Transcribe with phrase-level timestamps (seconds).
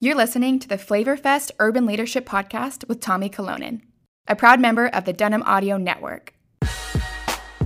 [0.00, 3.80] You're listening to the Flavorfest Urban Leadership Podcast with Tommy Kyllonen,
[4.28, 6.34] a proud member of the Denim Audio Network.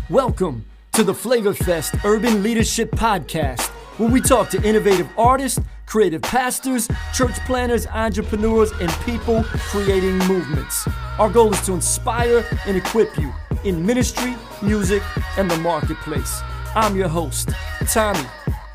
[0.08, 3.68] Welcome to the Flavorfest Urban Leadership Podcast,
[3.99, 10.89] where we talk to innovative artists, creative pastors, church planners, entrepreneurs, and people creating movements.
[11.19, 13.30] Our goal is to inspire and equip you
[13.64, 15.03] in ministry, music,
[15.37, 16.41] and the marketplace.
[16.75, 17.51] I'm your host,
[17.93, 18.25] Tommy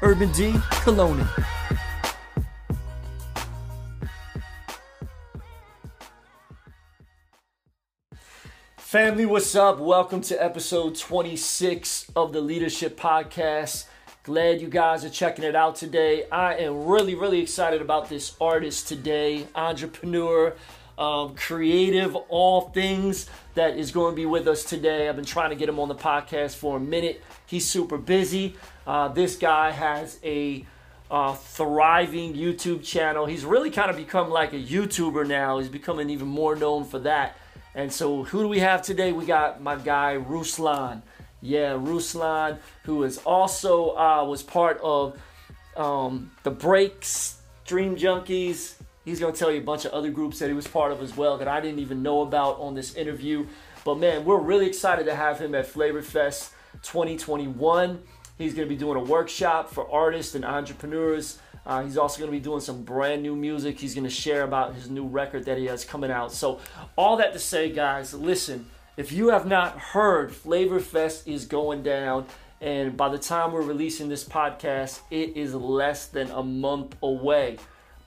[0.03, 0.51] Urban D.
[0.83, 1.27] Kyllonen.
[8.87, 9.79] Family, what's up?
[9.79, 13.83] Welcome to episode 26 of the Leadership Podcast.
[14.23, 16.23] Glad you guys are checking it out today.
[16.31, 20.55] I am really, really excited about this artist today, entrepreneur,
[20.97, 25.09] um, creative, all things that is going to be with us today.
[25.09, 27.21] I've been trying to get him on the podcast for a minute.
[27.45, 28.55] He's super busy.
[28.85, 30.65] Uh, this guy has a
[31.11, 33.25] uh, thriving YouTube channel.
[33.25, 35.59] He's really kind of become like a YouTuber now.
[35.59, 37.35] He's becoming even more known for that.
[37.77, 39.11] And so, who do we have today?
[39.11, 41.03] We got my guy Ruslan.
[41.41, 45.15] Yeah, Ruslan, who is also uh, was part of
[45.75, 48.73] um, the Breaks, Dream Junkies.
[49.05, 51.15] He's gonna tell you a bunch of other groups that he was part of as
[51.15, 53.45] well that I didn't even know about on this interview.
[53.85, 58.01] But man, we're really excited to have him at Flavor Fest 2021.
[58.39, 61.37] He's gonna be doing a workshop for artists and entrepreneurs.
[61.67, 63.77] Uh, he's also going to be doing some brand new music.
[63.77, 66.31] He's going to share about his new record that he has coming out.
[66.31, 66.61] So,
[66.95, 71.83] all that to say, guys, listen, if you have not heard, Flavor Fest is going
[71.83, 72.25] down.
[72.61, 77.57] And by the time we're releasing this podcast, it is less than a month away.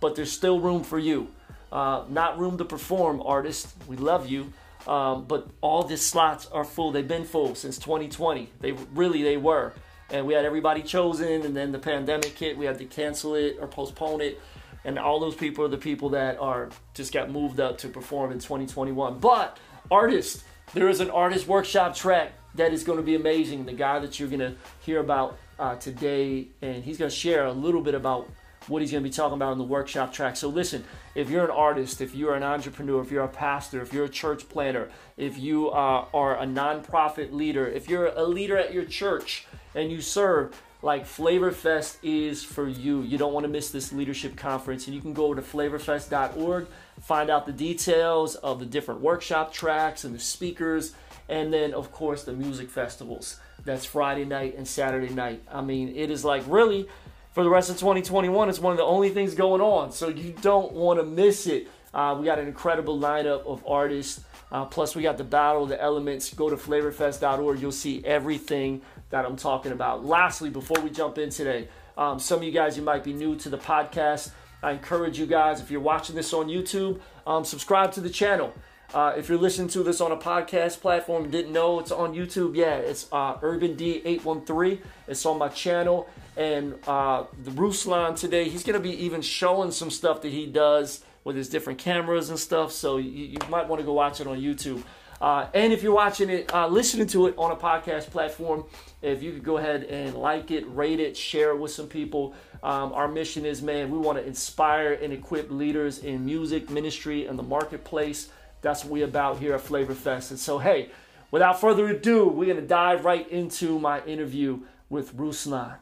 [0.00, 1.28] But there's still room for you.
[1.70, 3.74] Uh, not room to perform, artists.
[3.86, 4.52] We love you.
[4.86, 6.92] Um, but all the slots are full.
[6.92, 8.48] They've been full since 2020.
[8.60, 9.74] They really they were
[10.10, 12.56] and we had everybody chosen, and then the pandemic hit.
[12.56, 14.40] We had to cancel it or postpone it,
[14.84, 18.32] and all those people are the people that are just got moved up to perform
[18.32, 19.18] in 2021.
[19.18, 19.58] But
[19.90, 20.44] artists,
[20.74, 23.66] there is an artist workshop track that is going to be amazing.
[23.66, 27.46] The guy that you're going to hear about uh, today, and he's going to share
[27.46, 28.28] a little bit about
[28.68, 30.36] what he's going to be talking about in the workshop track.
[30.36, 30.84] So listen,
[31.14, 34.10] if you're an artist, if you're an entrepreneur, if you're a pastor, if you're a
[34.10, 38.84] church planner, if you uh, are a nonprofit leader, if you're a leader at your
[38.84, 43.02] church, and you serve, like Flavor Fest is for you.
[43.02, 44.86] You don't want to miss this leadership conference.
[44.86, 46.66] And you can go to flavorfest.org,
[47.02, 50.94] find out the details of the different workshop tracks and the speakers,
[51.28, 53.38] and then, of course, the music festivals.
[53.64, 55.42] That's Friday night and Saturday night.
[55.50, 56.88] I mean, it is like really
[57.32, 59.92] for the rest of 2021, it's one of the only things going on.
[59.92, 61.68] So you don't want to miss it.
[61.94, 64.22] Uh, we got an incredible lineup of artists.
[64.50, 66.32] Uh, plus, we got the Battle the Elements.
[66.34, 67.60] Go to flavorfest.org.
[67.60, 70.04] You'll see everything that I'm talking about.
[70.04, 73.36] Lastly, before we jump in today, um, some of you guys, you might be new
[73.36, 74.30] to the podcast.
[74.62, 78.52] I encourage you guys, if you're watching this on YouTube, um, subscribe to the channel.
[78.92, 82.56] Uh, if you're listening to this on a podcast platform, didn't know it's on YouTube,
[82.56, 84.80] yeah, it's uh, Urban D813.
[85.06, 86.08] It's on my channel.
[86.36, 90.46] And uh, the Ruslan today, he's going to be even showing some stuff that he
[90.46, 92.72] does with his different cameras and stuff.
[92.72, 94.82] So you, you might want to go watch it on YouTube.
[95.20, 98.64] Uh, and if you're watching it, uh, listening to it on a podcast platform,
[99.02, 102.34] if you could go ahead and like it, rate it, share it with some people.
[102.62, 107.26] Um, our mission is, man, we want to inspire and equip leaders in music, ministry,
[107.26, 108.30] and the marketplace.
[108.62, 110.30] That's what we're about here at Flavor Fest.
[110.30, 110.90] And so, hey,
[111.30, 115.76] without further ado, we're going to dive right into my interview with Ruslan.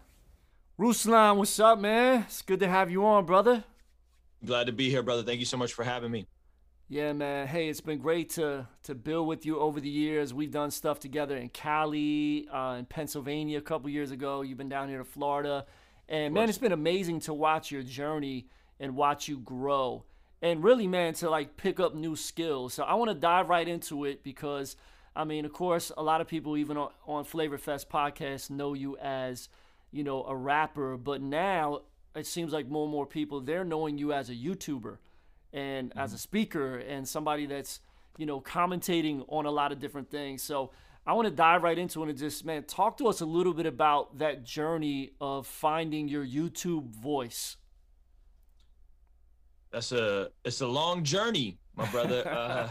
[0.78, 2.24] Ruslan, what's up, man?
[2.26, 3.64] It's good to have you on, brother.
[4.44, 5.22] Glad to be here, brother.
[5.22, 6.26] Thank you so much for having me.
[6.90, 7.46] Yeah, man.
[7.46, 10.32] Hey, it's been great to to build with you over the years.
[10.32, 14.40] We've done stuff together in Cali, uh, in Pennsylvania a couple years ago.
[14.40, 15.66] You've been down here to Florida,
[16.08, 18.46] and man, it's been amazing to watch your journey
[18.80, 20.04] and watch you grow,
[20.40, 22.72] and really, man, to like pick up new skills.
[22.72, 24.74] So I want to dive right into it because,
[25.14, 28.72] I mean, of course, a lot of people even on, on Flavor Fest podcast know
[28.72, 29.50] you as,
[29.90, 31.82] you know, a rapper, but now
[32.16, 34.96] it seems like more and more people they're knowing you as a YouTuber
[35.52, 35.98] and mm-hmm.
[35.98, 37.80] as a speaker and somebody that's
[38.16, 40.42] you know commentating on a lot of different things.
[40.42, 40.70] So
[41.06, 43.54] i want to dive right into it and just man talk to us a little
[43.54, 47.56] bit about that journey of finding your youtube voice.
[49.70, 52.24] That's a it's a long journey my brother.
[52.28, 52.68] Uh,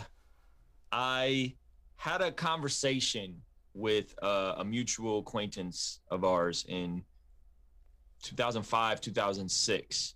[0.92, 1.54] i
[1.96, 3.42] had a conversation
[3.74, 7.04] with uh, a mutual acquaintance of ours in
[8.24, 10.16] 2005 2006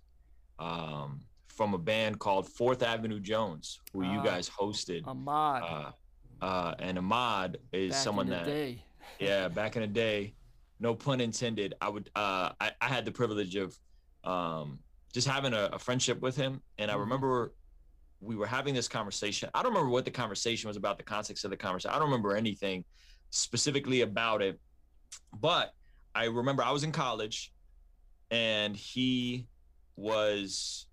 [0.58, 1.20] um,
[1.56, 5.06] from a band called Fourth Avenue Jones, who uh, you ah, guys hosted.
[5.06, 5.62] Ahmad.
[5.62, 5.90] Uh,
[6.44, 8.82] uh, and Ahmad is back someone that, day.
[9.20, 10.34] yeah, back in the day,
[10.80, 11.74] no pun intended.
[11.80, 13.76] I would, uh, I, I had the privilege of
[14.24, 14.80] um,
[15.12, 16.62] just having a, a friendship with him.
[16.78, 17.00] And I Mhm.
[17.00, 17.54] remember
[18.20, 19.50] we were having this conversation.
[19.54, 21.94] I don't remember what the conversation was about, the context of the conversation.
[21.94, 22.84] I don't remember anything
[23.30, 24.60] specifically about it,
[25.32, 25.72] but
[26.14, 27.52] I remember I was in college
[28.30, 29.48] and he
[29.96, 30.86] was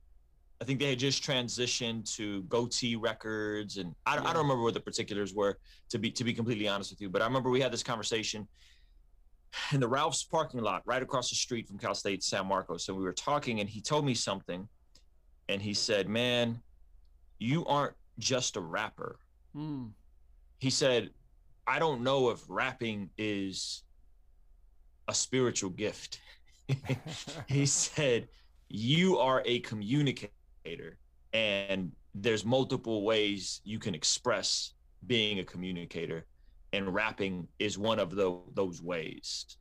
[0.61, 4.63] I think they had just transitioned to Gotee Records, and I, don't- I don't remember
[4.63, 5.57] what the particulars were
[5.89, 7.09] to be to be completely honest with you.
[7.09, 8.47] But I remember we had this conversation
[9.71, 12.85] in the Ralph's parking lot right across the street from Cal State San Marcos.
[12.85, 14.67] So we were talking, and he told me something,
[15.47, 16.61] and he said, "Man,
[17.39, 19.17] you aren't just a rapper."
[19.55, 19.91] Mm.
[20.59, 21.11] He said,
[21.65, 23.83] "I don't know if rapping is
[25.07, 26.19] a spiritual gift."
[27.47, 28.27] he said
[28.67, 30.31] you are a communicator
[31.33, 34.73] and there's multiple ways you can express
[35.07, 36.25] being a communicator
[36.73, 39.57] and rapping is one of the, those ways.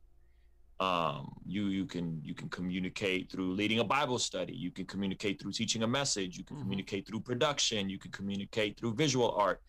[0.79, 4.53] Um, you you can you can communicate through leading a bible study.
[4.53, 6.37] You can communicate through teaching a message.
[6.37, 6.61] You can Mhm.
[6.61, 7.89] communicate through production.
[7.89, 9.61] You can communicate through visual art.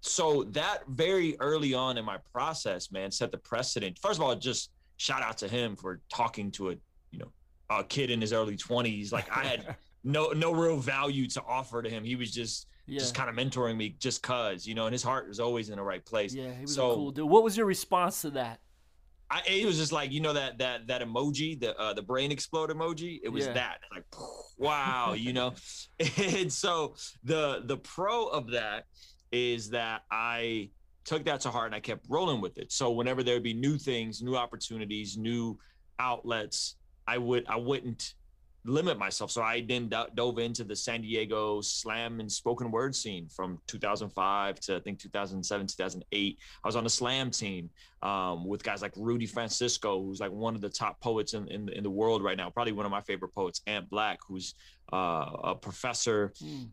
[0.00, 3.98] So that very early on in my process man set the precedent.
[4.00, 6.74] First of all just shout out to him for talking to a
[7.12, 7.32] you know
[7.70, 9.76] a kid in his early 20s like i had
[10.06, 13.00] no no real value to offer to him he was just Yeah.
[13.00, 15.76] just kind of mentoring me just cuz you know and his heart was always in
[15.76, 17.28] the right place yeah, he was so- a cool dude.
[17.28, 18.60] What was your response to that?
[19.28, 22.30] I, it was just like you know that that that emoji the uh, the brain
[22.30, 23.54] explode emoji it was Yeah.
[23.54, 24.04] that like
[24.56, 25.52] wow you know
[26.16, 26.94] and so
[27.24, 28.84] the the pro of that
[29.32, 30.70] is that I
[31.04, 33.54] took that to heart and I kept rolling with it so whenever there would be
[33.54, 35.58] new things new opportunities new
[35.98, 36.76] outlets
[37.08, 38.14] I would I wouldn't
[38.66, 42.94] limit myself so I then do- dove into the San Diego slam and spoken word
[42.94, 47.70] scene from 2005 to I think 2007 2008 I was on the slam team
[48.02, 51.68] um, with guys like Rudy Francisco, who's like one of the top poets in, in,
[51.70, 54.54] in the world right now, probably one of my favorite poets, Ant Black, who's
[54.92, 56.68] uh, a professor Mm.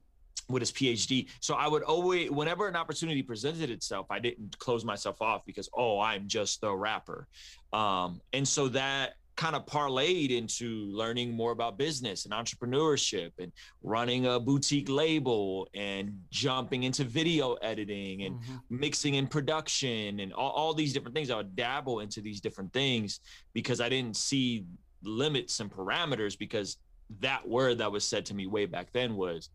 [0.49, 1.29] with his PhD.
[1.39, 5.69] So I would always, whenever an opportunity presented itself, I didn't close myself off because,
[5.73, 7.27] oh, I'm just a rapper.
[7.71, 13.51] Um, and so that kind of parlayed into learning more about business and entrepreneurship and
[13.81, 18.61] running a boutique label and jumping into video editing and Mhm.
[18.69, 21.29] mixing in production and all, all these different things.
[21.31, 23.19] I would dabble into these different things
[23.53, 24.65] because I didn't see
[25.01, 26.77] limits and parameters because
[27.19, 29.49] that word that was said to me way back then was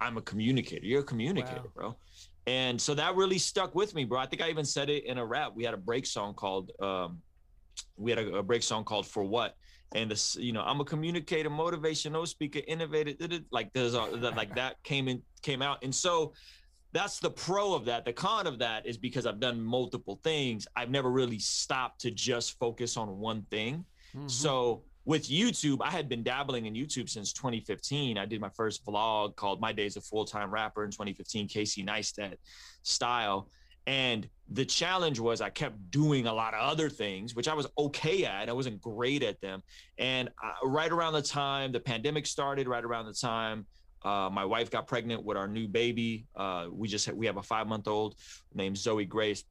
[0.00, 0.86] I'm a communicator.
[0.86, 1.72] You're a communicator, Wow.
[1.74, 1.98] bro.
[2.46, 4.18] And so that really stuck with me, bro.
[4.20, 5.52] I think I even said it in a rap.
[5.56, 7.20] We had a break song called um
[7.96, 9.56] we had a, a break song called For What?
[9.94, 14.36] And this, you know, I'm a communicator, motivational speaker, innovator, da- like there's a, that
[14.36, 15.82] like that came in came out.
[15.82, 16.34] And so
[16.92, 18.04] that's the pro of that.
[18.04, 20.66] The con of that is because I've done multiple things.
[20.76, 23.84] I've never really stopped to just focus on one thing.
[24.14, 24.30] Mhm.
[24.30, 28.18] So with YouTube, I had been dabbling in YouTube since 2015.
[28.18, 31.82] I did my first vlog called My Days a Full Time Rapper in 2015, Casey
[31.82, 32.36] Neistat
[32.82, 33.48] style.
[33.88, 37.66] And the challenge was I kept doing a lot of other things, which I was
[37.78, 38.50] okay at.
[38.50, 39.62] I wasn't great at them.
[39.96, 43.64] And uh, right around the time the pandemic started, right around the time
[44.04, 47.42] uh, my wife got pregnant with our new baby, uh, we just we have a
[47.42, 48.16] five month old
[48.54, 49.42] named Zoe Grace.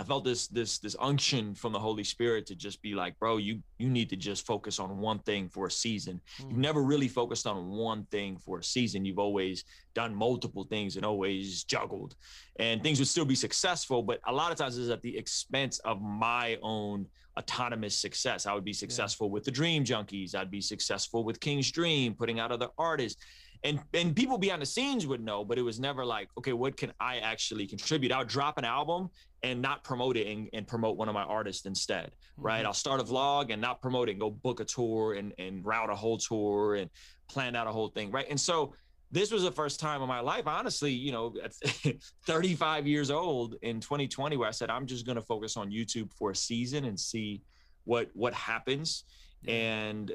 [0.00, 3.36] I felt this this this unction from the Holy Spirit to just be like, bro,
[3.36, 6.20] you you need to just focus on one thing for a season.
[6.38, 6.56] You've Mm.
[6.56, 9.04] never really focused on one thing for a season.
[9.04, 9.64] You've always
[9.94, 12.16] done multiple things and always juggled,
[12.58, 14.02] and things would still be successful.
[14.02, 17.06] But a lot of times it's at the expense of my own
[17.38, 18.46] autonomous success.
[18.46, 20.34] I would be successful with the Dream Junkies.
[20.34, 23.20] I'd be successful with King's Dream, putting out other artists.
[23.64, 26.76] And, and people behind the scenes would know, but it was never like, okay, what
[26.76, 28.12] can I actually contribute?
[28.12, 29.08] I'll drop an album
[29.42, 32.62] and not promote it and, and promote one of my artists instead right?
[32.62, 32.66] Mhm.
[32.66, 35.64] I'll start a vlog and not promote it and go book a tour and, and
[35.64, 36.90] route a whole tour and
[37.28, 38.26] plan out a whole thing, right?
[38.28, 38.74] And so
[39.10, 41.54] this was the first time in my life, honestly, you know, at
[42.26, 46.12] 35 years old in 2020, where I said, I'm just going to focus on YouTube
[46.12, 47.42] for a season and see
[47.84, 49.04] what, what happens.
[49.42, 49.54] Yeah.
[49.54, 50.12] And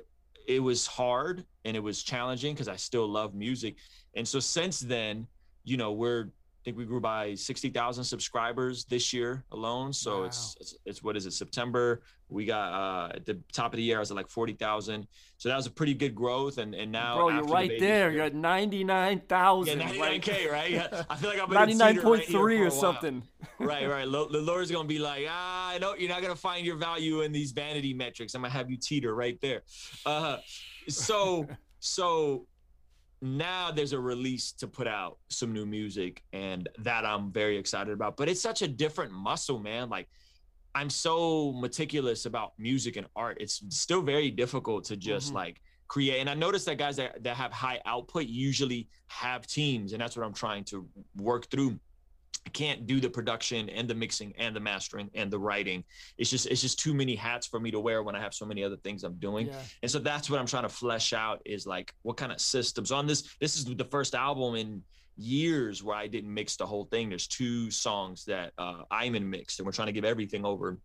[0.50, 3.76] it was hard and it was challenging because I still love music.
[4.16, 5.28] And so since then,
[5.64, 6.30] you know, we're,
[6.60, 9.94] I think we grew by 60,000 subscribers this year alone.
[9.94, 12.02] So it's, it's, it's, what is it, September?
[12.28, 15.08] We got uh, at the top of the year, I was at like 40,000.
[15.38, 16.58] So that was a pretty good growth.
[16.58, 18.12] And, and now, Bro, you're the right baby- there.
[18.12, 19.80] You're at 99,000.
[19.80, 20.70] yeah, like- 99K, right?
[20.70, 21.04] Yeah.
[21.10, 23.24] I feel like I'm in a teeter right 99.3 or something.
[23.60, 24.04] right, right.
[24.06, 27.54] The Lord's gonna be like, ah, no, you're not gonna find your value in these
[27.54, 28.36] vanity metrics.
[28.36, 29.62] I'm gonna have you teeter right there.
[30.06, 30.38] Uh,
[30.90, 31.48] so,
[31.80, 32.48] so
[33.22, 37.94] now there's a release to put out some new music, and that I'm very excited
[37.94, 38.18] about.
[38.18, 39.90] But it's such a different muscle, man.
[39.90, 40.08] Like.
[40.76, 43.38] I'm so meticulous about music and art.
[43.42, 45.36] It's still very difficult to just Mhm.
[45.36, 46.20] like create.
[46.20, 50.16] And I noticed that guys that, that have high output usually have teams, and that's
[50.16, 51.80] what I'm trying to work through.
[52.46, 55.84] I can't do the production and the mixing and the mastering and the writing.
[56.18, 58.46] It's just it's just too many hats for me to wear when I have so
[58.46, 59.48] many other things I'm doing.
[59.48, 59.62] Yeah.
[59.84, 62.92] And so that's what I'm trying to flesh out is like what kind of systems
[62.92, 63.36] on this.
[63.40, 64.82] This is the first album in
[65.18, 67.10] years where I didn't mix the whole thing.
[67.10, 70.80] There's two songs that uh Iman mixed, and we're trying to give everything over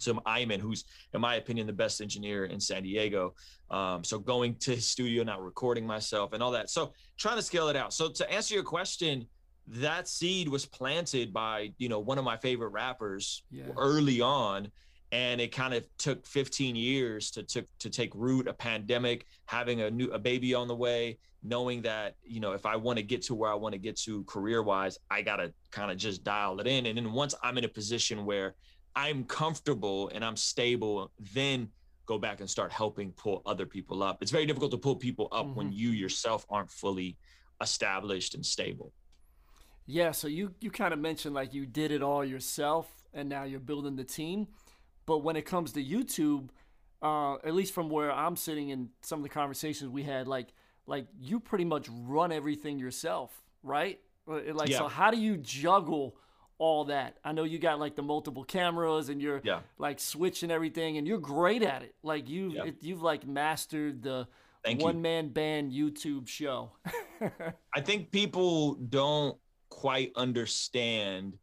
[0.00, 3.34] to Iman, who's in my opinion the best engineer in San Diego.
[3.70, 6.70] Um, so going to his studio not recording myself and all that.
[6.70, 7.92] So trying to scale it out.
[7.92, 9.26] So to answer your question,
[9.68, 13.42] that seed was planted by you know one of my favorite rappers
[13.76, 14.70] early on
[15.12, 19.80] and it kind of took 15 years to, to to take root a pandemic having
[19.82, 23.02] a new a baby on the way knowing that you know if i want to
[23.02, 25.96] get to where i want to get to career wise i got to kind of
[25.96, 26.86] just dial it in.
[26.86, 28.54] And then once i'm in a position where
[28.94, 31.68] i'm comfortable and i'm stable then
[32.06, 34.22] go back and start helping pull other people up.
[34.22, 35.54] It's very difficult to pull people up mm-hmm.
[35.56, 37.16] when you yourself aren't fully
[37.60, 38.92] established and stable
[39.86, 43.44] yeah, so you you kind of mentioned like you did it all yourself, and now
[43.44, 44.48] you're building the team.
[45.06, 46.48] But when it comes to YouTube,
[47.00, 50.48] uh, at least from where I'm sitting in some of the conversations we had, like
[50.86, 53.30] like you pretty much run everything yourself,
[53.62, 54.00] right?
[54.28, 54.78] Uh, like yeah.
[54.78, 56.16] so, how do you juggle
[56.58, 57.18] all that?
[57.24, 59.60] I know you got like the multiple cameras and you're yeah.
[59.78, 61.94] like switching everything, and you're great at it.
[62.02, 62.70] Like you yeah.
[62.80, 64.26] you've like mastered the
[64.80, 66.72] one man band YouTube show.
[67.74, 69.38] I think people don't
[69.68, 71.36] quite understand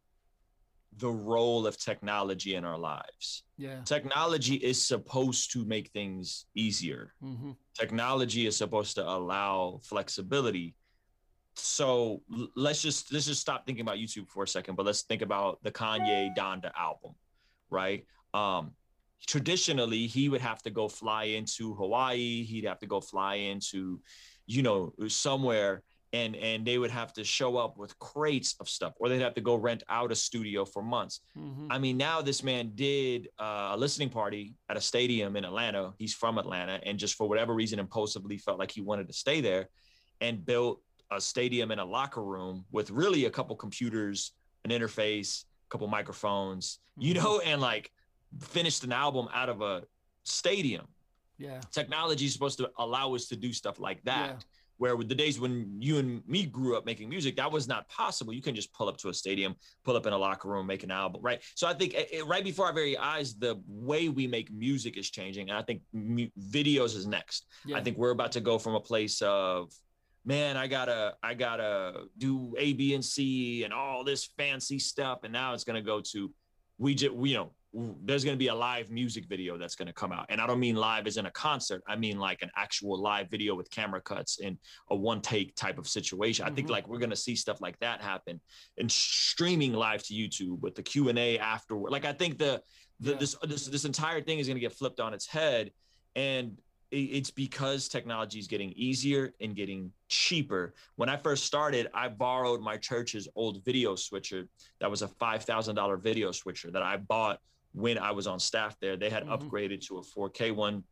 [0.98, 3.44] the role of technology in our lives.
[3.58, 3.80] Yeah.
[3.84, 7.14] Technology is supposed to make things easier.
[7.22, 7.52] Mm-hmm.
[7.78, 10.74] Technology is supposed to allow flexibility.
[11.56, 12.22] So
[12.56, 15.62] let's just let's just stop thinking about YouTube for a second, but let's think about
[15.62, 17.14] the Kanye Donda album,
[17.70, 18.04] right?
[18.32, 18.72] Um,
[19.26, 22.42] traditionally, he would have to go fly into Hawaii.
[22.44, 24.00] He'd have to go fly into,
[24.46, 25.82] you know, somewhere
[26.14, 29.34] and and they would have to show up with crates of stuff or they'd have
[29.34, 31.20] to go rent out a studio for months.
[31.36, 31.66] Mm-hmm.
[31.70, 35.92] i mean now this man did uh, a listening party at a stadium in atlanta.
[35.98, 39.40] He's from atlanta and just for whatever reason impulsively felt like he wanted to stay
[39.40, 39.68] there
[40.20, 40.80] and built
[41.10, 44.32] a stadium in a locker room with really a couple computers
[44.64, 47.08] an interface a couple microphones mm-hmm.
[47.08, 47.90] you know and like
[48.40, 49.82] finished an album out of a
[50.22, 50.86] stadium.
[51.36, 51.60] Yeah.
[51.72, 54.28] Technology is supposed to allow us to do stuff like that.
[54.28, 54.36] Yeah
[54.78, 57.88] where with the days when you and me grew up making music that was not
[57.88, 58.32] possible.
[58.32, 59.54] You can just pull up to a stadium
[59.84, 61.40] pull up in a locker room make an album right?
[61.54, 65.10] So i think it, right before our very eyes the way we make music is
[65.10, 67.46] changing and i think mu- videos is next.
[67.64, 67.76] Yeah.
[67.76, 69.72] i think we're about to go from a place of
[70.24, 75.20] man i gotta i gotta do a b and c and all this fancy stuff
[75.24, 76.32] and now it's gonna go to
[76.78, 77.52] we just we, you know
[78.04, 80.26] there's going to be a live music video that's going to come out.
[80.28, 81.82] And I don't mean live as in a concert.
[81.88, 84.58] I mean like an actual live video with camera cuts in
[84.90, 86.44] a one take type of situation.
[86.44, 86.52] Mm-hmm.
[86.52, 86.72] I think mm-hmm.
[86.72, 88.40] like we're going to see stuff like that happen
[88.78, 91.90] and streaming live to YouTube with the Q and A afterward.
[91.90, 92.62] Like I think the,
[93.00, 93.18] the yeah.
[93.18, 95.72] this, this, this entire thing is going to get flipped on its head.
[96.14, 96.56] And
[96.92, 100.74] it's because technology is getting easier and getting cheaper.
[100.94, 104.46] When I first started, I borrowed my church's old video switcher.
[104.78, 107.40] That was a $5,000 video switcher that I bought
[107.74, 108.96] when I was on staff there.
[108.96, 109.48] They had mm-hmm.
[109.48, 110.84] upgraded to a 4K one,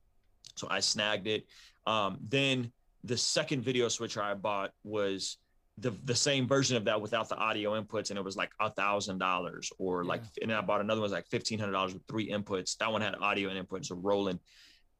[0.56, 1.46] so I snagged it.
[1.86, 2.72] Um, then
[3.04, 5.38] the second video switcher I bought was
[5.78, 8.70] the the same version of that without the audio inputs, and it was like a
[8.70, 10.08] thousand dollars, or yeah.
[10.08, 12.76] like, and I bought another one was like fifteen hundred dollars with three inputs.
[12.78, 14.38] That one had audio and inputs, so rolling.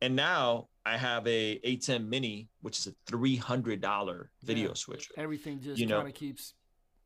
[0.01, 4.75] And now I have a ATEM Mini, which is a three hundred dollar video yeah.
[4.75, 5.13] switcher.
[5.17, 6.55] Everything just you know, kind of keeps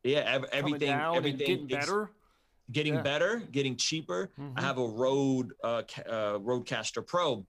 [0.04, 2.10] yeah, ev- everything everything getting better
[2.70, 3.02] getting yeah.
[3.02, 4.30] better, getting cheaper.
[4.38, 4.58] Mm-hmm.
[4.58, 7.46] I have a Rode uh, uh, Rodecaster Pro,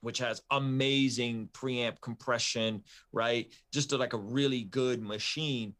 [0.00, 2.82] which has amazing preamp compression,
[3.12, 3.52] right?
[3.72, 5.74] Just a, like a really good machine.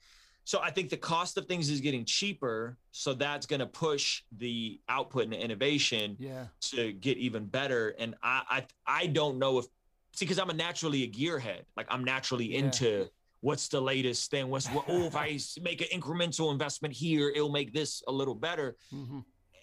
[0.45, 4.23] So I think the cost of things is getting cheaper, so that's going to push
[4.37, 6.47] the output and the innovation yeah.
[6.73, 7.95] to get even better.
[7.99, 8.43] And I,
[8.87, 9.67] I I don't know if
[10.14, 12.59] see because I'm a naturally a gearhead, like I'm naturally yeah.
[12.59, 13.09] into
[13.42, 14.49] what's the latest thing?
[14.49, 14.87] What's what?
[14.88, 18.76] Oh, if I make an incremental investment here, it'll make this a little better.
[18.94, 19.18] Mm-hmm.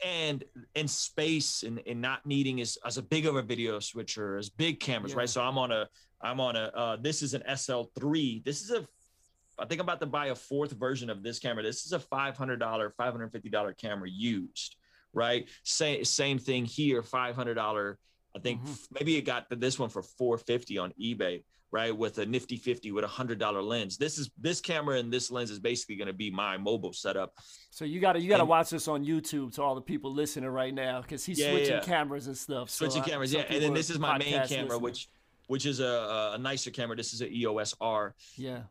[0.05, 0.43] And
[0.75, 4.49] in space and, and not needing as, as a big of a video switcher as
[4.49, 5.19] big cameras, yeah.
[5.19, 5.29] right?
[5.29, 5.89] So I'm on a
[6.21, 8.43] I'm on a uh, this is an SL3.
[8.45, 8.87] This is a
[9.57, 11.63] I think I'm about to buy a fourth version of this camera.
[11.63, 14.77] This is a $500, $550 camera used,
[15.11, 15.49] right?
[15.63, 17.95] Same same thing here, $500.
[18.35, 18.73] I think mm-hmm.
[18.91, 21.41] maybe it got this one for 450 on eBay
[21.71, 25.13] right with a nifty 50 with a hundred dollar lens this is this camera and
[25.13, 27.33] this lens is basically going to be my mobile setup
[27.69, 30.11] so you got to you got to watch this on youtube to all the people
[30.11, 31.81] listening right now because he's yeah, switching yeah.
[31.81, 34.63] cameras and stuff switching so cameras I, yeah and then this is my main camera
[34.63, 34.81] listening.
[34.81, 35.09] which
[35.49, 36.95] which is a, a nicer camera.
[36.95, 38.13] This is an EOS R.
[38.35, 38.61] Yeah.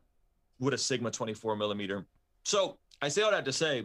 [0.60, 2.06] With a Sigma 24 millimeter.
[2.44, 3.84] So I say all that to say,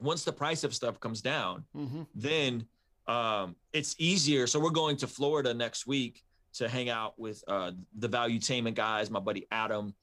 [0.00, 2.02] once the price of stuff comes down, mm-hmm.
[2.14, 2.64] then
[3.06, 4.46] um, it's easier.
[4.46, 6.22] So we're going to Florida next week
[6.54, 9.94] to hang out with uh, the Valuetainment guys, my buddy Adam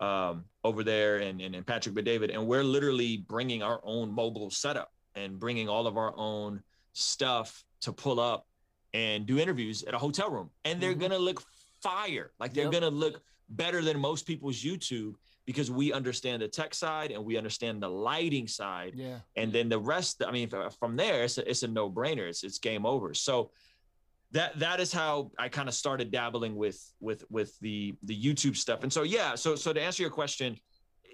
[0.00, 4.50] um, over there, and, and, and Patrick David, and we're literally bringing our own mobile
[4.50, 8.46] setup and bringing all of our own stuff to pull up
[8.94, 11.00] and do interviews at a hotel room, and they're mm-hmm.
[11.00, 11.42] gonna look
[11.82, 12.72] fire, like they're yep.
[12.72, 15.14] gonna look better than most people's YouTube
[15.46, 18.92] because we understand the tech side and we understand the lighting side.
[18.96, 19.18] Yeah.
[19.36, 22.28] And then the rest, I mean, from there, it's a, it's a no brainer.
[22.28, 23.14] It's, it's game over.
[23.14, 23.52] So
[24.32, 28.56] that, that is how I kind of started dabbling with, with, with the, the YouTube
[28.56, 28.82] stuff.
[28.82, 30.56] And so, yeah, so, so to answer your question,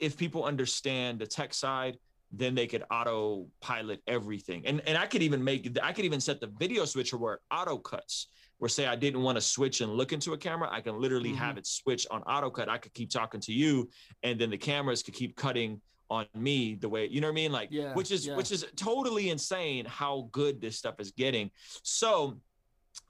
[0.01, 1.99] if people understand the tech side,
[2.33, 4.67] then they could autopilot everything.
[4.67, 7.77] And, and I could even make, I could even set the video switcher where auto
[7.77, 8.29] cuts
[8.63, 11.31] where say I didn't want to switch and look into a camera, I can literally
[11.31, 11.39] mm-hmm.
[11.39, 12.69] have it switch on auto cut.
[12.69, 13.91] I could keep talking to you,
[14.23, 17.35] and then the cameras could keep cutting on me the way you know what I
[17.35, 18.37] mean, like yeah, which is yeah.
[18.37, 21.51] which is totally insane how good this stuff is getting.
[21.83, 22.39] So,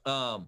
[0.05, 0.47] um,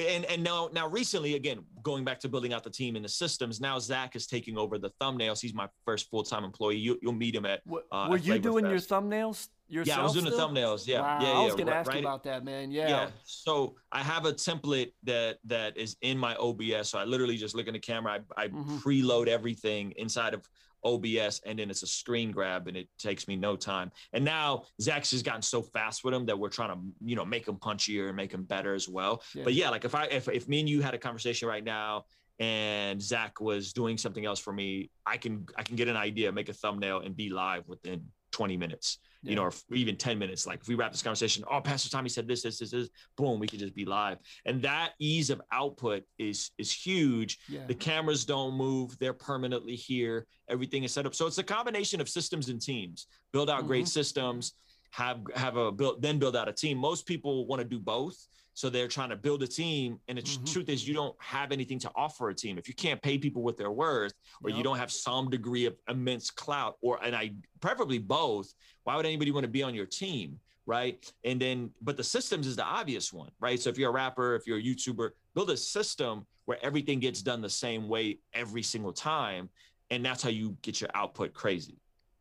[0.00, 3.08] and and now now recently again going back to building out the team and the
[3.08, 7.12] systems now zach is taking over the thumbnails he's my first full-time employee you, will
[7.12, 7.60] meet him at
[7.92, 8.90] uh, were you doing Fest.
[8.90, 10.36] your thumbnails yourself yeah i was doing still?
[10.36, 11.18] the thumbnails yeah wow.
[11.20, 12.00] yeah, yeah i was gonna right, ask right?
[12.00, 16.34] about that man yeah yeah so i have a template that that is in my
[16.36, 18.78] obs so i literally just look in the camera i, I mm-hmm.
[18.78, 20.46] preload everything inside of
[20.84, 23.90] OBS and then it's a screen grab and it takes me no time.
[24.12, 27.24] And now Zach's just gotten so fast with him that we're trying to, you know,
[27.24, 29.22] make him punchier and make him better as well.
[29.34, 29.44] Yeah.
[29.44, 32.04] But yeah, like if I if if me and you had a conversation right now
[32.38, 36.32] and Zach was doing something else for me, I can I can get an idea,
[36.32, 39.30] make a thumbnail and be live within 20 minutes yeah.
[39.30, 40.46] you know, or even 10 minutes.
[40.46, 43.38] Like if we wrap this conversation, oh, Pastor Tommy said this, this, this, this, boom,
[43.38, 44.18] we could just be live.
[44.46, 47.38] And that ease of output is is huge.
[47.48, 47.66] Yeah.
[47.66, 50.26] The cameras don't move, they're permanently here.
[50.48, 51.14] Everything is set up.
[51.14, 53.06] So it's a combination of systems and teams.
[53.32, 53.68] Build out mm-hmm.
[53.68, 54.54] great systems,
[54.90, 56.78] have have a build then build out a team.
[56.78, 58.16] Most people want to do both.
[58.54, 59.98] So they're trying to build a team.
[60.08, 60.44] And the mm-hmm.
[60.44, 62.58] truth is, you don't have anything to offer a team.
[62.58, 65.76] If you can't pay people what they're worth, or you don't have some degree of
[65.88, 68.52] immense clout, or and I preferably both,
[68.84, 70.38] why would anybody want to be on your team?
[70.66, 71.10] Right.
[71.24, 73.58] And then, but the systems is the obvious one, right?
[73.58, 77.22] So if you're a rapper, if you're a YouTuber, build a system where everything gets
[77.22, 79.48] done the same way every single time.
[79.90, 81.76] And that's how you get your output crazy.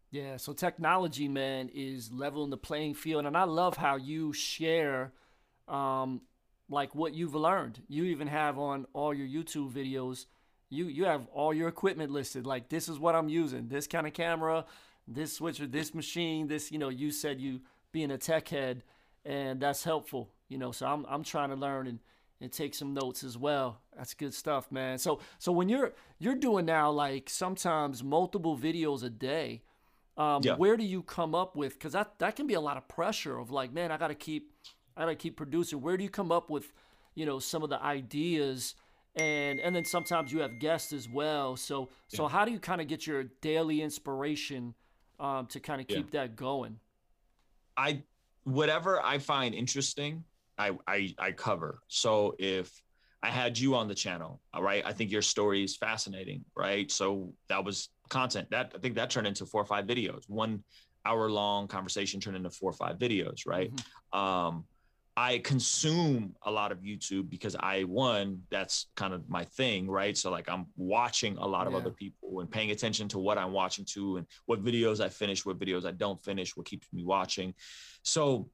[0.10, 0.38] Yeah.
[0.38, 3.26] So technology, man, is leveling the playing field.
[3.26, 5.12] And I love how you share
[5.70, 6.22] um,
[6.70, 7.82] like what you've learned.
[7.88, 10.26] You even have on all your YouTube videos,
[10.70, 12.46] you you have all your equipment listed.
[12.46, 13.68] Like this is what I'm using.
[13.68, 14.66] This kind of camera,
[15.08, 18.84] this switcher, this machine, this, you know, you said you being a tech head
[19.26, 20.72] and that's helpful, you know.
[20.72, 22.00] So I'm I'm trying to learn and
[22.42, 23.82] and take some notes as well.
[23.98, 24.98] That's good stuff, man.
[24.98, 29.64] So so when you're you're doing now like sometimes multiple videos a day,
[30.18, 30.56] um, yeah.
[30.56, 31.74] where do you come up with?
[31.74, 34.16] Because that that can be a lot of pressure of like, man, I got to
[34.16, 34.54] keep
[35.00, 35.82] I gotta keep producing.
[35.82, 36.74] Where do you come up with,
[37.16, 38.76] you know, some of the ideas?
[39.16, 41.56] And and then sometimes you have guests as well.
[41.56, 44.76] So so how do you kind of get your daily inspiration
[45.20, 46.22] um, to kind of keep yeah.
[46.22, 46.80] that going?
[47.78, 48.04] I
[48.44, 50.24] whatever I find interesting,
[50.58, 51.80] I, I I cover.
[51.88, 52.70] So if
[53.24, 56.92] I had you on the channel, all right, I think your story is fascinating, right?
[56.92, 60.30] So that was content that I think that turned into four or five videos.
[60.30, 60.64] One
[61.06, 63.74] hour long conversation turned into four or five videos, right?
[63.74, 64.20] Mm-hmm.
[64.20, 64.66] Um,
[65.22, 70.18] I consume a lot of YouTube because I one that's kind of my thing, right?
[70.18, 71.80] So like I'm watching a lot of yeah.
[71.80, 75.46] other people and paying attention to what I'm watching to and what videos I finish,
[75.46, 77.54] what videos I don't finish, what keeps me watching.
[78.02, 78.50] So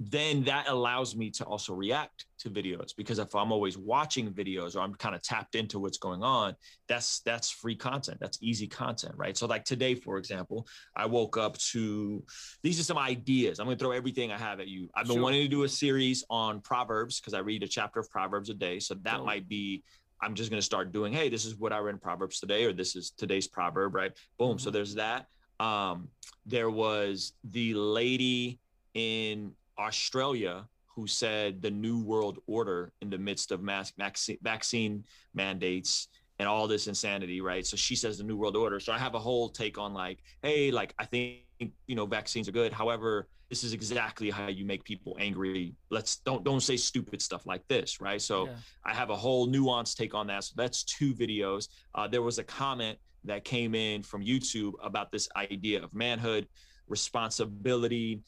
[0.00, 4.74] then that allows me to also react to videos because if I'm always watching videos
[4.74, 6.56] or I'm kind of tapped into what's going on,
[6.88, 8.18] that's that's free content.
[8.20, 9.36] That's easy content, right?
[9.36, 12.24] So like today, for example, I woke up to
[12.62, 13.60] these are some ideas.
[13.60, 14.88] I'm gonna throw everything I have at you.
[14.94, 15.22] I've been sure.
[15.22, 18.54] wanting to do a series on Proverbs because I read a chapter of Proverbs a
[18.54, 18.80] day.
[18.80, 19.84] So that might be
[20.20, 22.72] I'm just gonna start doing, hey, this is what I read in Proverbs today, or
[22.72, 24.12] this is today's proverb, right?
[24.38, 24.50] Boom.
[24.50, 24.58] Mm-hmm.
[24.58, 25.26] So there's that.
[25.60, 26.08] Um,
[26.46, 28.58] there was the lady
[28.94, 35.04] in Australia who said the new world order in the midst of mass vaccine, vaccine
[35.34, 36.08] mandates
[36.38, 37.66] and all this insanity, right?
[37.66, 38.80] So she says the new world order.
[38.80, 41.40] So I have a whole take on like, hey, like I think
[41.86, 42.72] you know vaccines are good.
[42.72, 45.74] However, this is exactly how you make people angry.
[45.90, 48.20] Let's don't don't say stupid stuff like this, right?
[48.20, 48.54] So yeah.
[48.84, 50.44] I have a whole nuanced take on that.
[50.44, 51.68] So that's two videos.
[51.94, 56.48] Uh, there was a comment that came in from YouTube about this idea of manhood,
[56.88, 58.22] responsibility,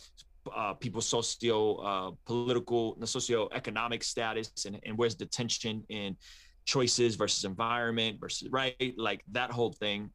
[0.55, 6.17] uh, people's socio uh, political, socio-economic status, and, and where's the tension in
[6.65, 10.11] choices versus environment versus right, like that whole thing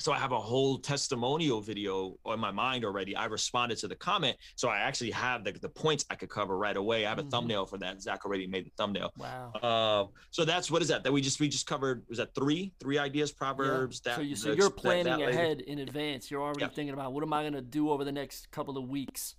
[0.00, 3.14] so I have a whole testimonial video in my mind already.
[3.14, 6.58] I responded to the comment, so I actually have the, the points I could cover
[6.58, 7.06] right away.
[7.06, 7.30] I have a mm-hmm.
[7.30, 8.02] thumbnail for that.
[8.02, 9.12] Zach already made the thumbnail.
[9.16, 9.52] Wow.
[9.62, 11.04] Uh, so that's what is that?
[11.04, 14.12] That we just we just covered was that three three ideas proverbs yeah.
[14.12, 14.16] that.
[14.16, 16.30] So, you, so you're planning that, that ahead in advance.
[16.30, 16.68] You're already yeah.
[16.68, 19.36] thinking about what am I going to do over the next couple of weeks.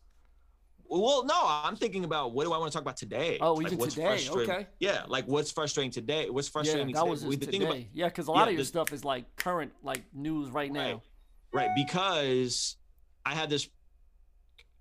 [0.87, 3.37] Well, no, I'm thinking about what do I want to talk about today?
[3.41, 4.27] Oh, like, even today.
[4.29, 4.67] Okay.
[4.79, 6.29] Yeah, like what's frustrating today?
[6.29, 6.89] What's frustrating?
[6.89, 7.45] Yeah, that was today.
[7.45, 7.65] today.
[7.65, 10.71] About, yeah, because a lot yeah, of your stuff is like current, like news right
[10.71, 11.01] now.
[11.51, 11.67] Right.
[11.67, 12.77] right, because
[13.25, 13.67] I had this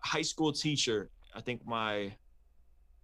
[0.00, 1.10] high school teacher.
[1.34, 2.12] I think my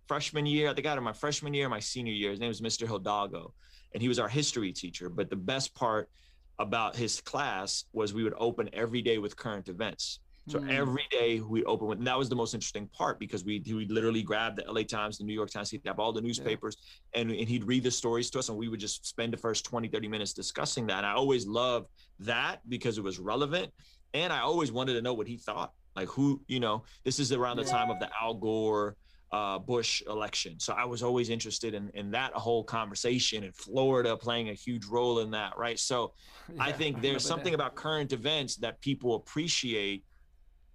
[0.07, 0.69] freshman year.
[0.69, 2.31] I think I had my freshman year, my senior year.
[2.31, 2.87] His name was Mr.
[2.87, 3.55] Hidalgo,
[3.95, 5.09] and he was our history teacher.
[5.09, 6.11] But the best part
[6.59, 10.21] about his class was we would open every day with current events.
[10.49, 10.73] So mm.
[10.73, 13.87] every day we open with, and that was the most interesting part because we we
[13.87, 16.77] literally grab the LA Times, the New York Times, he'd have all the newspapers
[17.15, 17.21] yeah.
[17.21, 19.65] and, and he'd read the stories to us and we would just spend the first
[19.65, 20.99] 20, 30 minutes discussing that.
[20.99, 21.89] And I always loved
[22.21, 23.71] that because it was relevant.
[24.15, 25.73] And I always wanted to know what he thought.
[25.95, 28.97] Like who, you know, this is around the time of the Al Gore
[29.33, 30.59] uh, Bush election.
[30.59, 34.87] So I was always interested in, in that whole conversation and Florida playing a huge
[34.87, 35.79] role in that, right?
[35.79, 36.13] So
[36.55, 37.57] yeah, I think there's something that.
[37.57, 40.05] about current events that people appreciate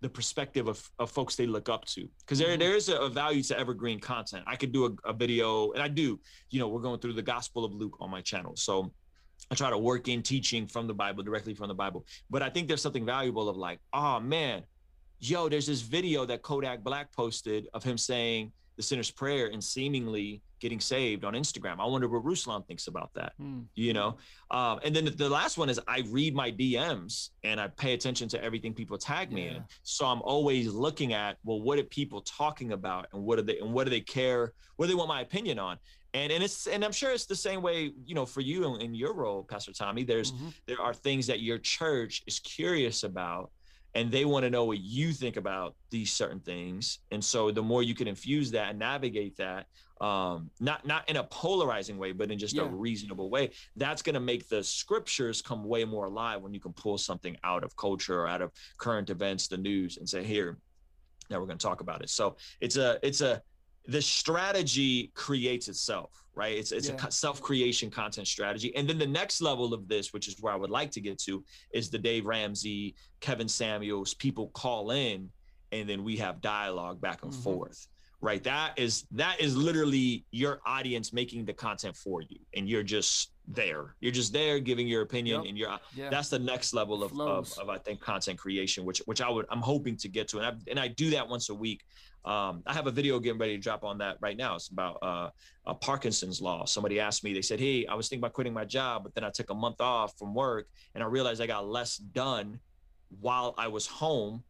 [0.01, 2.08] the perspective of, of folks they look up to.
[2.19, 2.60] Because there, mm-hmm.
[2.60, 4.43] there is a, a, value to evergreen content.
[4.47, 7.21] I could do a, a, video and i do you know we're going through the
[7.21, 8.55] gospel of luke on my channel.
[8.55, 8.91] So
[9.51, 12.05] i try to work in teaching from the bible directly from the bible.
[12.29, 14.63] But i think there's something valuable of like oh man
[15.19, 19.63] yo there's this video that kodak black posted of him saying the sinner's prayer and
[19.63, 21.75] seemingly getting saved on Instagram.
[21.80, 23.34] I wonder what Ruslan thinks about that.
[23.38, 23.60] Hmm.
[23.75, 24.17] You know,
[24.49, 28.28] um, and then the last one is I read my DMs and I pay attention
[28.30, 29.51] to everything people tag me yeah.
[29.58, 29.63] in.
[29.84, 33.60] So I'm always looking at well, what are people talking about, and what are they,
[33.60, 35.78] and what do they care, what do they want my opinion on.
[36.15, 38.82] And, and it's and I'm sure it's the same way you know for you in,
[38.82, 40.04] in your role, Pastor Tommy.
[40.04, 40.47] There's mm-hmm.
[40.65, 43.51] there are things that your church is curious about
[43.93, 47.63] and they want to know what you think about these certain things and so the
[47.63, 49.67] more you can infuse that and navigate that
[50.01, 52.63] um, not not in a polarizing way but in just yeah.
[52.63, 56.60] a reasonable way that's going to make the scriptures come way more alive when you
[56.60, 60.23] can pull something out of culture or out of current events the news and say
[60.23, 60.58] here
[61.29, 63.41] now we're going to talk about it so it's a it's a
[63.88, 66.58] the strategy creates itself, right?
[66.58, 67.05] It's it's yeah.
[67.05, 68.75] a self-creation content strategy.
[68.75, 71.19] And then the next level of this, which is where I would like to get
[71.19, 75.29] to, is the Dave Ramsey, Kevin Samuels, people call in
[75.71, 77.41] and then we have dialogue back and mm-hmm.
[77.41, 77.88] forth.
[78.25, 78.43] Right.
[78.43, 82.39] That is that is literally your audience making the content for you.
[82.55, 83.95] And you're just there.
[83.99, 85.49] You're just there giving your opinion yep.
[85.49, 86.09] and you're yeah.
[86.09, 89.45] that's the next level of, of, of, I think content creation, which which I would
[89.51, 90.39] I'm hoping to get to.
[90.39, 91.83] And I and I do that once a week.
[92.25, 94.55] Um, I have a video getting ready to drop on that right now.
[94.55, 95.29] It's about uh,
[95.67, 96.65] uh, Parkinson's law.
[96.65, 99.23] Somebody asked me, they said, Hey, I was thinking about quitting my job, but then
[99.23, 102.59] I took a month off from work and I realized I got less done
[103.21, 104.43] while I was home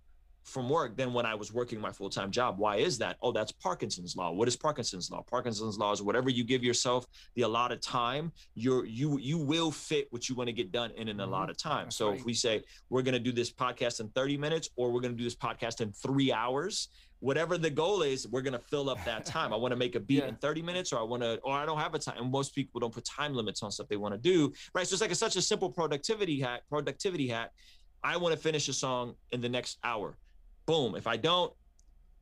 [0.46, 2.58] from work than when I was working my full time job.
[2.58, 3.18] Why is that?
[3.22, 4.32] Oh, that's Parkinson's law.
[4.32, 5.24] What is Parkinson's law?
[5.24, 10.08] Parkinson's law is whatever you give yourself the allotted time, you're you you will fit
[10.12, 11.28] what you want to get done in an mm-hmm.
[11.28, 11.86] allotted time.
[11.86, 12.20] That's so right.
[12.20, 15.14] if we say we're going to do this podcast in 30 minutes or we're going
[15.14, 19.04] to do this podcast in three hours, whatever the goal is, we're gonna fill up
[19.06, 19.52] that time.
[19.52, 20.28] I want to make a beat yeah.
[20.28, 22.18] in 30 minutes, or I want to, or I don't have a time.
[22.22, 24.86] And most people don't put time limits on stuff they want to do, right?
[24.86, 26.62] So it's like a, such a simple productivity hack.
[26.70, 27.52] Productivity hack.
[28.04, 30.18] I want to finish a song in the next hour.
[30.66, 30.96] Boom.
[30.96, 31.54] If I don't,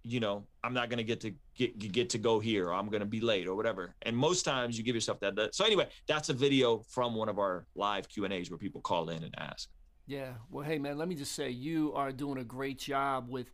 [0.03, 3.05] you know, I'm not gonna get to get get to go here, or I'm gonna
[3.05, 3.95] be late, or whatever.
[4.01, 5.35] And most times you give yourself that.
[5.35, 5.55] that.
[5.55, 8.81] So anyway, that's a video from one of our live Q and A's where people
[8.81, 9.69] call in and ask.
[10.05, 10.33] Yeah.
[10.49, 13.47] Well, hey man, let me just say you are doing a great job with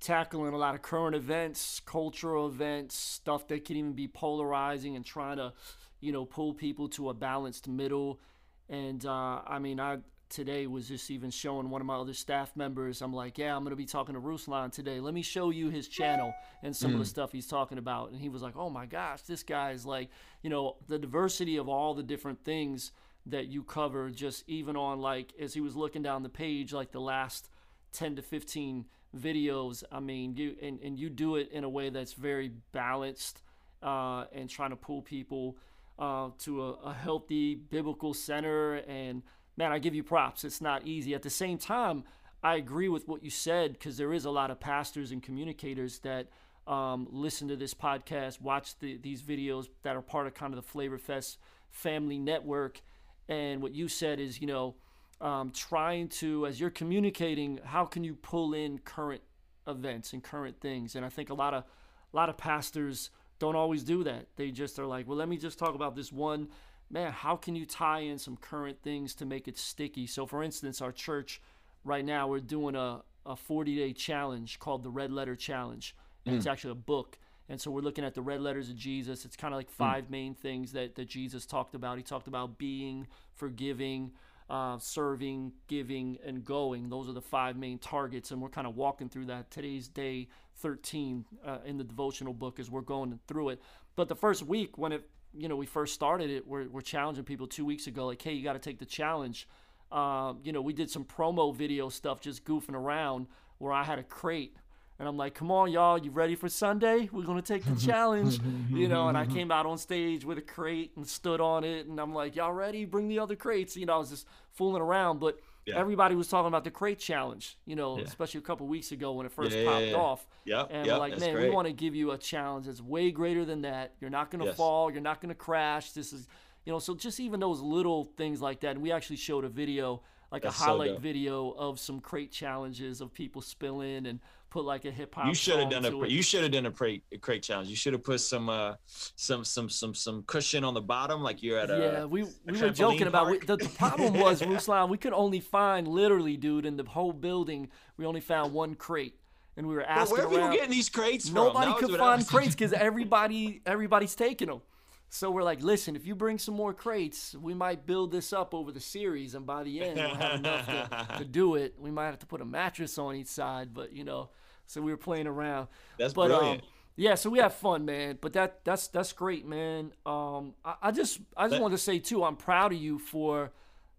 [0.00, 5.04] tackling a lot of current events, cultural events, stuff that can even be polarizing and
[5.04, 5.52] trying to,
[6.00, 8.20] you know, pull people to a balanced middle.
[8.68, 12.54] And uh, I mean, I today was just even showing one of my other staff
[12.56, 13.02] members.
[13.02, 15.00] I'm like, yeah, I'm gonna be talking to Ruslan today.
[15.00, 16.94] Let me show you his channel and some mm.
[16.94, 17.10] of the mm.
[17.10, 18.10] stuff he's talking about.
[18.10, 20.10] And he was like, oh my gosh, this guy is like,
[20.42, 22.92] you know, the diversity of all the different things
[23.26, 24.10] that you cover.
[24.10, 27.50] Just even on like as he was looking down the page, like the last
[27.92, 28.86] 10 to 15
[29.16, 29.82] videos.
[29.90, 33.42] I mean, you and, and you do it in a way that's very balanced
[33.82, 35.56] uh, and trying to pull people
[35.98, 38.76] uh, to a, a, healthy biblical center.
[38.88, 39.22] And
[39.56, 40.44] man, I give you props.
[40.44, 41.14] It's not easy.
[41.14, 42.04] At the same time,
[42.42, 45.98] I agree with what you said because there is a lot of pastors and communicators
[46.00, 46.28] that
[46.66, 50.56] um, listen to this podcast, watch the, these videos that are part of kind of
[50.56, 51.38] the Flavor Fest
[51.70, 52.80] family network.
[53.28, 54.74] And what you said is, you know,
[55.20, 59.22] um, trying to, as you're communicating, how can you pull in current
[59.66, 60.94] events and current things.
[60.94, 61.64] And I think a lot of
[62.12, 64.26] a lot of pastors don't always do that.
[64.36, 66.48] They just are like, well, let me just talk about this one.
[66.90, 70.06] Man, how can you tie in some current things to make it sticky?
[70.06, 71.40] So, for instance, our church
[71.84, 75.94] right now we're doing a a 40 day challenge called the Red Letter Challenge,
[76.24, 76.38] and mm.
[76.38, 77.18] it's actually a book.
[77.48, 79.24] And so we're looking at the red letters of Jesus.
[79.24, 80.10] It's kind of like five mm.
[80.10, 81.96] main things that, that Jesus talked about.
[81.96, 84.12] He talked about being, forgiving,
[84.50, 86.88] uh, serving, giving, and going.
[86.88, 89.50] Those are the five main targets, and we're kind of walking through that.
[89.50, 93.62] Today's day 13 uh, in the devotional book as we're going through it.
[93.94, 97.24] But the first week, when it you know we first started it, we're, we're challenging
[97.24, 99.48] people two weeks ago, like, hey, you got to take the challenge.
[99.92, 103.26] Uh, you know, we did some promo video stuff, just goofing around,
[103.58, 104.56] where I had a crate
[104.98, 107.08] and I'm like, come on, y'all, you ready for Sunday?
[107.12, 109.08] We're going to take the challenge, you know.
[109.08, 111.86] And I came out on stage with a crate and stood on it.
[111.86, 112.86] And I'm like, y'all ready?
[112.86, 113.76] Bring the other crates.
[113.76, 115.20] You know, I was just fooling around.
[115.20, 115.76] But yeah.
[115.76, 118.04] everybody was talking about the crate challenge, you know, yeah.
[118.04, 120.26] especially a couple weeks ago when it first yeah, popped off.
[120.44, 120.64] Yeah.
[120.70, 121.48] And yep, like, man, great.
[121.48, 123.94] we want to give you a challenge that's way greater than that.
[124.00, 124.56] You're not going to yes.
[124.56, 124.90] fall.
[124.90, 125.92] You're not going to crash.
[125.92, 126.28] This is,
[126.64, 128.72] you know, so just even those little things like that.
[128.72, 132.32] And we actually showed a video like That's a highlight so video of some crate
[132.32, 134.20] challenges of people spilling and
[134.56, 135.26] put like a hip hop.
[135.26, 136.10] You should have done a it.
[136.10, 137.68] you should have done a crate a crate challenge.
[137.68, 141.42] You should have put some uh some some some some cushion on the bottom like
[141.42, 142.04] you're at a yeah.
[142.06, 145.86] We we were joking about we, the, the problem was Ruslan we could only find
[145.86, 149.16] literally dude in the whole building we only found one crate
[149.58, 152.54] and we were asking well, where are people getting these crates Nobody could find crates
[152.54, 154.62] because everybody everybody's taking them.
[155.08, 158.52] So we're like, listen, if you bring some more crates, we might build this up
[158.52, 161.74] over the series, and by the end, we'll have enough to, to, do it.
[161.78, 164.30] We might have to put a mattress on each side, but you know,
[164.66, 165.68] so we were playing around.
[165.98, 166.62] That's but, brilliant.
[166.62, 168.18] Um, yeah, so we have fun, man.
[168.20, 169.92] But that that's that's great, man.
[170.06, 173.52] Um, I, I just I just want to say too, I'm proud of you for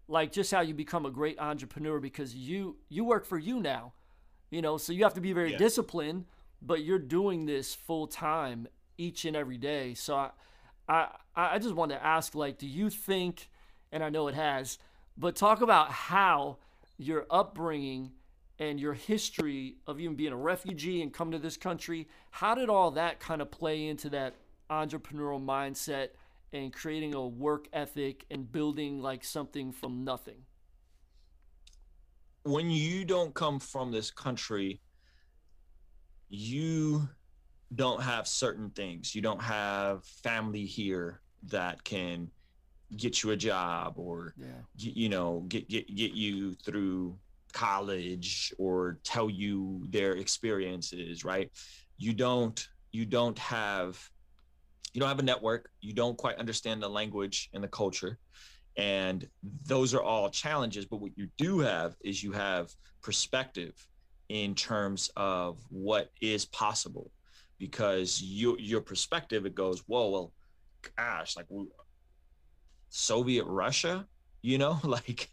[0.08, 3.92] like just how you become a great entrepreneur because you you work for you now,
[4.50, 4.78] you know.
[4.78, 5.58] So you have to be very yeah.
[5.58, 6.24] disciplined,
[6.60, 9.94] but you're doing this full time each and every day.
[9.94, 10.30] So I
[10.88, 13.48] I I just want to ask, like, do you think,
[13.92, 14.78] and I know it has,
[15.16, 16.58] but talk about how
[16.96, 18.10] your upbringing
[18.58, 22.68] and your history of even being a refugee and come to this country, how did
[22.68, 24.34] all that kind of play into that
[24.70, 26.08] entrepreneurial mindset
[26.52, 30.42] and creating a work ethic and building like something from nothing?
[32.42, 34.80] When you don't come from this country,
[36.28, 37.08] you
[37.74, 39.14] don't have certain things.
[39.14, 42.30] You don't have family here that can
[42.96, 44.46] get you a job or yeah.
[44.76, 47.14] you know get get get you through
[47.52, 51.50] college or tell you their experiences, right?
[51.96, 53.98] You don't you don't have
[54.94, 58.18] you don't have a network, you don't quite understand the language and the culture.
[58.76, 59.28] And
[59.66, 62.70] those are all challenges, but what you do have is you have
[63.02, 63.74] perspective
[64.28, 67.10] in terms of what is possible
[67.58, 70.32] because you, your perspective it goes whoa well
[70.96, 71.46] gosh like
[72.88, 74.06] soviet russia
[74.42, 75.30] you know like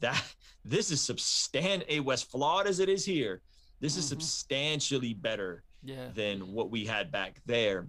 [0.00, 0.22] that
[0.64, 3.42] this is substan a west flawed as it is here
[3.80, 4.00] this mm-hmm.
[4.00, 6.08] is substantially better yeah.
[6.14, 7.88] than what we had back there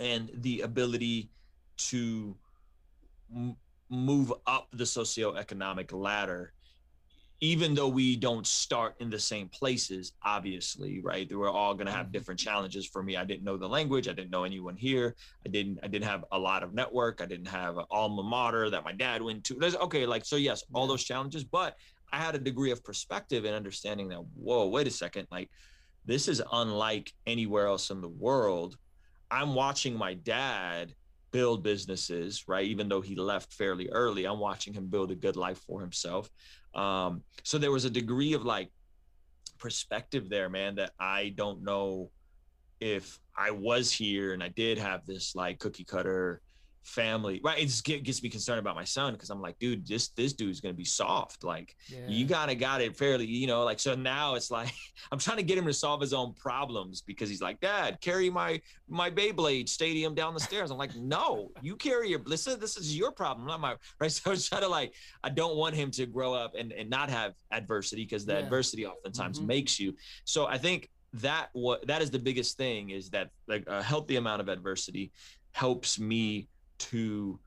[0.00, 1.30] and the ability
[1.76, 2.36] to
[3.34, 3.56] m-
[3.88, 6.52] move up the socioeconomic ladder
[7.42, 11.28] even though we don't start in the same places, obviously, right?
[11.28, 12.12] We're all going to have mm-hmm.
[12.12, 12.86] different challenges.
[12.86, 14.06] For me, I didn't know the language.
[14.06, 15.16] I didn't know anyone here.
[15.44, 15.80] I didn't.
[15.82, 17.20] I didn't have a lot of network.
[17.20, 19.54] I didn't have an alma mater that my dad went to.
[19.54, 20.36] There's okay, like so.
[20.36, 21.76] Yes, all those challenges, but
[22.12, 24.22] I had a degree of perspective and understanding that.
[24.36, 25.50] Whoa, wait a second, like
[26.04, 28.76] this is unlike anywhere else in the world.
[29.32, 30.94] I'm watching my dad
[31.32, 32.66] build businesses, right?
[32.66, 36.30] Even though he left fairly early, I'm watching him build a good life for himself.
[36.74, 38.70] Um, so there was a degree of like
[39.58, 42.10] perspective there, man, that I don't know
[42.80, 46.40] if I was here and I did have this like cookie cutter
[46.84, 50.08] family right it just gets me concerned about my son because i'm like dude this
[50.10, 52.00] this dude's gonna be soft like yeah.
[52.08, 54.72] you gotta got it fairly you know like so now it's like
[55.12, 58.28] i'm trying to get him to solve his own problems because he's like dad carry
[58.28, 62.76] my my beyblade stadium down the stairs i'm like no you carry your listen this
[62.76, 64.92] is your problem not my right so i was trying to like
[65.22, 68.40] i don't want him to grow up and and not have adversity because the yeah.
[68.40, 69.46] adversity oftentimes mm-hmm.
[69.46, 73.64] makes you so i think that what that is the biggest thing is that like
[73.66, 75.12] a healthy amount of adversity
[75.52, 76.48] helps me
[76.90, 77.38] to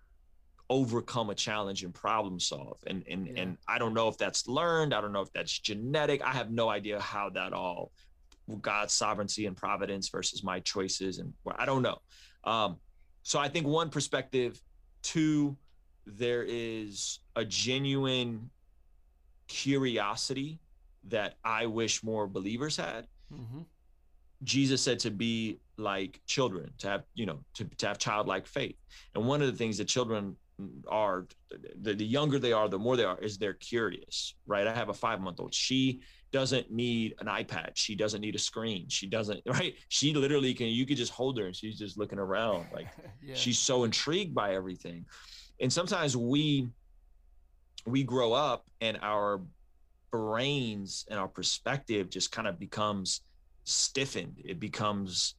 [0.70, 2.78] overcome a challenge and problem solve.
[2.88, 3.42] And and yeah.
[3.42, 4.94] and I don't know if that's learned.
[4.94, 6.22] I don't know if that's genetic.
[6.24, 7.92] I have no idea how that all
[8.62, 12.00] God's sovereignty and providence versus my choices and I don't know.
[12.44, 12.78] Um,
[13.24, 14.62] so I think one perspective
[15.02, 15.58] two
[16.06, 18.50] there is a genuine
[19.48, 20.60] curiosity
[21.06, 23.08] that I wish more believers had.
[23.34, 23.62] Mm-hmm.
[24.44, 28.76] Jesus said to be like children, to have, you know, to, to have childlike faith.
[29.14, 30.36] And one of the things that children
[30.88, 31.28] are,
[31.82, 34.68] the, the younger they are, the more they are, is they're curious, right?
[34.68, 35.54] I have a five month old.
[35.54, 37.72] She doesn't need an iPad.
[37.76, 38.88] She doesn't need a screen.
[38.90, 39.76] She doesn't, right?
[39.90, 42.68] She literally can, you could just hold her and she's just looking around.
[42.74, 42.88] Like
[43.24, 43.36] yeah.
[43.36, 45.06] she's so intrigued by everything.
[45.60, 46.68] And sometimes we,
[47.86, 49.42] we grow up and our
[50.12, 53.22] brains and our perspective just kind of becomes
[53.66, 54.42] stiffened.
[54.44, 55.36] It becomes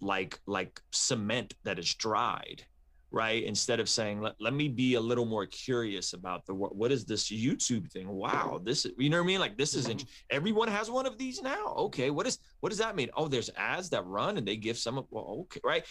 [0.00, 2.64] like like cement that is dried
[3.12, 3.44] right?
[3.44, 6.90] Instead of saying let, let me be a little more curious about the what, what
[6.90, 8.08] is this youtube thing?
[8.08, 9.40] Wow this is you know what i mean?
[9.40, 10.36] Like this isn't mm-hmm.
[10.36, 11.74] everyone has one of these now?
[11.76, 13.10] Okay what is what does that mean?
[13.14, 15.84] Oh there's ads that run and they give some well okay right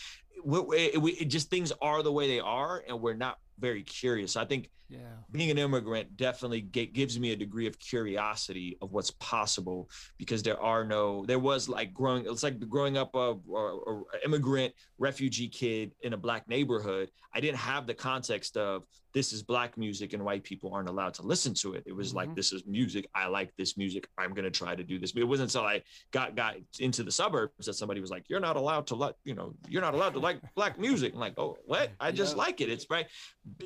[0.46, 4.36] it, it, it just things are the way they are and we're not very curious.
[4.36, 4.98] I think yeah.
[5.32, 10.44] being an immigrant definitely get, gives me a degree of curiosity of what's possible because
[10.44, 14.74] there are no, there was like growing, it's like growing up a, a, a immigrant
[14.98, 17.10] refugee kid in a black neighborhood.
[17.34, 21.14] I didn't have the context of this is black music and white people aren't allowed
[21.16, 21.84] to listen to it.
[21.86, 22.18] It was mm-hmm.
[22.18, 23.08] like, this is music.
[23.14, 24.08] I like this music.
[24.18, 25.12] I'm going to try to do this.
[25.12, 28.40] But it wasn't until I got, got into the suburbs that somebody was like, you're
[28.40, 31.14] not allowed to let, you know, you're not allowed to like black music.
[31.14, 31.92] I'm like, oh, what?
[32.00, 32.44] I just yeah.
[32.44, 32.70] like it.
[32.70, 33.08] It's right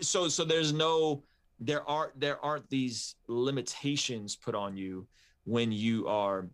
[0.02, 1.24] so so there's no
[1.60, 5.08] there are there aren't these limitations put on you
[5.46, 6.50] when you are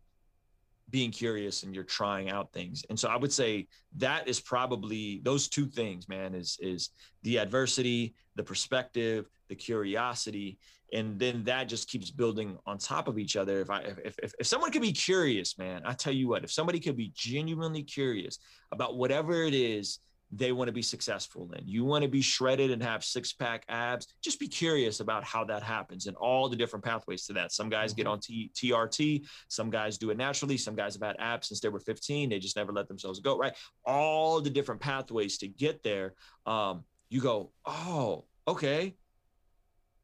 [0.92, 2.84] being curious and you're trying out things.
[2.90, 6.90] And so i would say that is probably those two things man is is
[7.24, 10.58] the adversity the perspective the curiosity
[10.94, 13.62] and then that just keeps building on top of each other.
[13.62, 16.52] If i if, if, if someone could be curious man i tell you what if
[16.52, 18.40] somebody could be genuinely curious
[18.72, 20.00] about whatever it is
[20.32, 21.68] they want to be successful in.
[21.68, 24.08] You want to be shredded and have six pack abs.
[24.24, 27.52] Just be curious about how that happens and all the different pathways to that.
[27.52, 28.14] Some guys get mm-hmm.
[28.14, 31.70] on T- TRT, some guys do it naturally, some guys have had abs since they
[31.70, 32.30] were 15.
[32.30, 33.54] They just never let themselves go, right?
[33.86, 36.14] All the different pathways to get there.
[36.46, 38.96] Um, you go, oh, okay.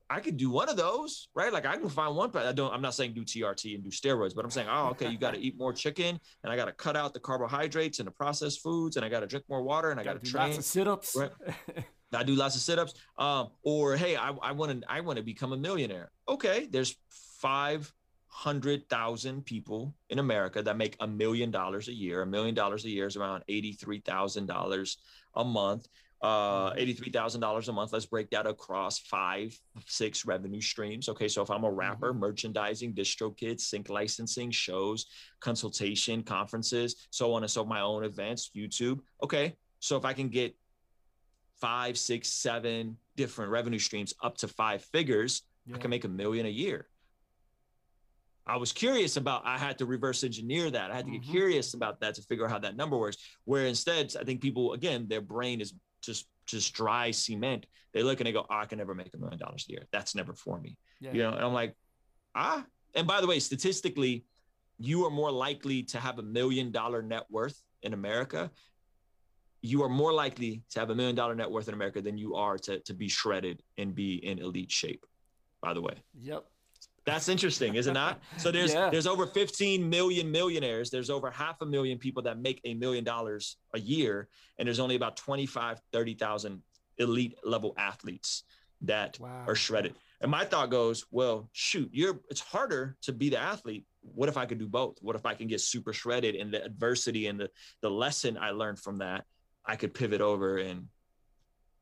[0.10, 1.52] I could do one of those, right?
[1.52, 2.74] Like I can find one, but I don't.
[2.74, 5.34] I'm not saying do TRT and do steroids, but I'm saying, oh, okay, you got
[5.34, 8.62] to eat more chicken, and I got to cut out the carbohydrates and the processed
[8.62, 10.48] foods, and I got to drink more water, and I got to train.
[10.48, 11.15] Lots of sit-ups.
[11.15, 11.32] Right?
[12.13, 12.93] I do lots of sit-ups.
[13.17, 16.12] Um, or hey, I want to I want to become a millionaire.
[16.30, 17.91] Okay, there's five
[18.28, 22.22] hundred thousand people in America that make a million dollars a year.
[22.22, 24.98] A million dollars a year is around eighty-three thousand dollars
[25.36, 25.88] a month
[26.21, 27.03] uh mm-hmm.
[27.03, 27.93] $83,000 a month.
[27.93, 31.10] Let's break that across five, six revenue streams.
[31.10, 31.27] Okay.
[31.27, 32.19] So if I'm a rapper, mm-hmm.
[32.19, 35.06] merchandising, DistroKid, sync licensing, shows,
[35.39, 38.99] consultation, conferences, so on and so my own events, YouTube.
[39.23, 39.56] Okay.
[39.80, 40.56] So if I can get
[41.60, 45.75] five, six, seven different revenue streams up to five figures, yeah.
[45.75, 46.88] I can make a million a year.
[48.47, 50.89] I was curious about, I had to reverse engineer that.
[50.89, 51.32] I had to get mm-hmm.
[51.32, 53.17] curious about that to figure out how that number works.
[53.43, 55.73] Where instead, I think people, again, their brain is
[56.08, 59.17] just just dry cement, they look and they go, oh, I can never make a
[59.17, 59.84] million dollars a year.
[59.91, 60.78] That's never for me.
[61.02, 61.12] Yeah.
[61.12, 61.76] You know, and I'm like,
[62.34, 62.65] ah.
[62.96, 64.24] And by the way, statistically,
[64.80, 68.50] you are more likely to have a million dollar net worth in America.
[69.62, 72.36] You are more likely to have a million dollar net worth in America than you
[72.36, 75.06] are to, to be shredded and be in elite shape,
[75.62, 75.96] by the way.
[76.22, 76.46] Yep.
[77.08, 78.20] That's interesting, is it not?
[78.36, 78.89] So there's yeah.
[78.89, 80.89] there's over 15 million millionaires.
[80.89, 84.28] There's over half a million people that make a million dollars a year,
[84.60, 86.62] and there's only about 25, 30,000
[86.98, 88.43] elite level athletes
[88.82, 89.46] that wow.
[89.48, 89.96] are shredded.
[90.20, 93.86] And my thought goes, well, shoot, you're it's harder to be the athlete.
[94.02, 94.98] What if I could do both?
[95.02, 98.52] What if I can get super shredded and the adversity and the the lesson I
[98.52, 99.24] learned from that,
[99.65, 100.89] I could pivot over and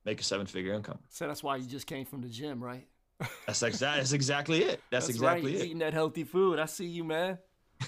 [0.05, 0.99] make a seven figure income.
[1.09, 2.87] So that's why you just came from the gym, right?
[3.45, 4.81] That's exactly that's exactly it.
[4.89, 5.61] That's, that's exactly right.
[5.61, 5.65] it.
[5.65, 6.59] Eating that healthy food.
[6.59, 7.37] I see you, man.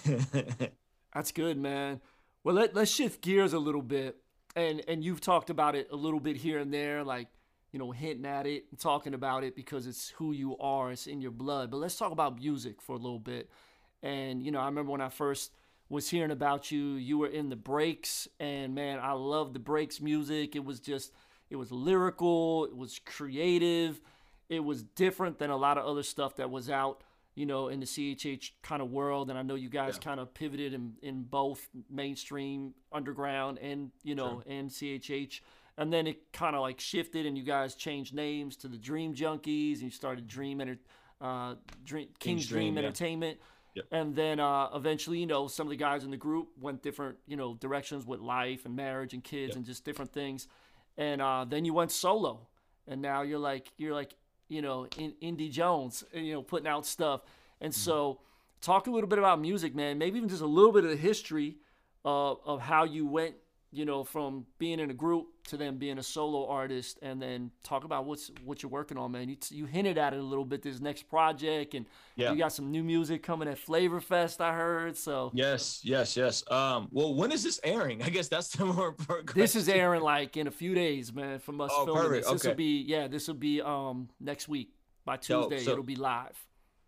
[1.14, 2.02] that's good, man.
[2.44, 4.18] Well, let let's shift gears a little bit,
[4.56, 7.28] and and you've talked about it a little bit here and there, like
[7.72, 10.92] you know, hinting at it and talking about it because it's who you are.
[10.92, 11.70] It's in your blood.
[11.70, 13.50] But let's talk about music for a little bit.
[14.02, 15.52] And you know, I remember when I first
[15.90, 20.00] was hearing about you, you were in the breaks, and man, I love the breaks
[20.00, 20.56] music.
[20.56, 21.12] It was just,
[21.50, 24.00] it was lyrical, it was creative
[24.50, 27.04] it was different than a lot of other stuff that was out,
[27.36, 29.30] you know, in the CHH kind of world.
[29.30, 30.06] And I know you guys yeah.
[30.06, 34.54] kind of pivoted in, in both mainstream, underground, and, you know, sure.
[34.54, 35.42] and CHH.
[35.78, 39.14] And then it kind of like shifted and you guys changed names to the Dream
[39.14, 40.80] Junkies and you started Dream, Enter-
[41.22, 43.38] uh, Dream King's, Dream, Dream Entertainment.
[43.76, 43.86] Yep.
[43.92, 47.18] And then uh, eventually, you know, some of the guys in the group went different,
[47.28, 49.58] you know, directions with life and marriage and kids yep.
[49.58, 50.48] and just different things.
[50.98, 52.48] And uh, then you went solo,
[52.88, 54.16] and now you're like you're like
[54.48, 57.22] you know, in Indy Jones, you know, putting out stuff.
[57.62, 57.80] And mm-hmm.
[57.80, 58.20] so
[58.62, 59.98] talk a little bit about music, man.
[59.98, 61.58] Maybe even just a little bit of the history
[62.06, 63.36] of of how you went,
[63.72, 67.52] you know, from being in a group to then being a solo artist, and then
[67.64, 69.30] talk about what's what you're working on, man.
[69.30, 72.32] You, you hinted at it a little bit this next project, and yeah.
[72.32, 74.96] you got some new music coming at Flavor Fest, I heard.
[74.96, 76.44] So yes, yes, yes.
[76.50, 78.02] Um, well, when is this airing?
[78.08, 79.36] I guess that's the more important.
[79.36, 81.40] This is airing like in a few days, man.
[81.40, 82.24] From us oh, filming perfect.
[82.24, 82.50] this, this okay.
[82.50, 84.74] will be yeah, this will be um next week
[85.06, 85.60] by Tuesday.
[85.60, 86.38] So, it'll be live.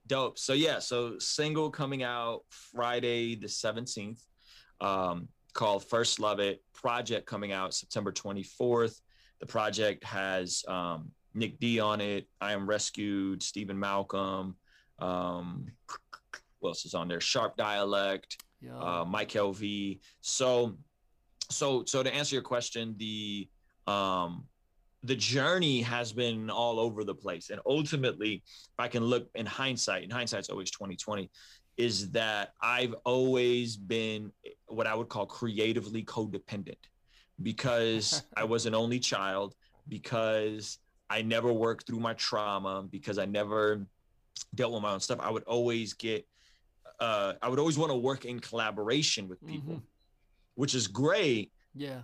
[0.10, 0.40] Dope.
[0.40, 4.20] So yeah, so single coming out Friday the 17th,
[4.82, 6.62] um, called First Love It.
[6.74, 9.00] Project coming out September 24th.
[9.40, 12.28] The project has um, Nic D on it.
[12.42, 13.44] I am rescued.
[13.44, 14.56] Steven Malcolm.
[15.00, 15.68] Um,
[16.60, 17.22] what else is on there?
[17.22, 18.44] Sharp Dialect.
[18.62, 18.78] Yeah.
[18.78, 20.00] Uh, Mike LV.
[20.22, 20.78] So,
[21.50, 23.48] so, so to answer your question, the
[23.88, 24.46] um,
[25.04, 27.50] the journey has been all over the place.
[27.50, 31.30] And ultimately, if I can look in hindsight, and hindsight's always 2020,
[31.80, 34.34] is that I've always been
[34.68, 36.76] what I would call creatively codependent
[37.42, 39.56] because I was an only child,
[39.88, 43.88] because I never worked through my trauma, because I never
[44.56, 45.20] dealt with my own stuff.
[45.22, 46.28] I would always get,
[47.00, 49.86] uh, I would always want to work in collaboration with people, mm-hmm.
[50.56, 51.54] which is great.
[51.74, 52.02] Yeah.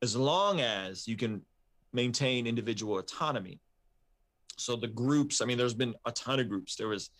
[0.00, 1.42] As long as you can
[1.92, 3.58] maintain individual autonomy.
[4.58, 6.76] So the groups, I mean, there's been a ton of groups.
[6.76, 7.10] There was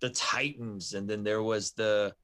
[0.00, 2.14] the Titans, and then there was the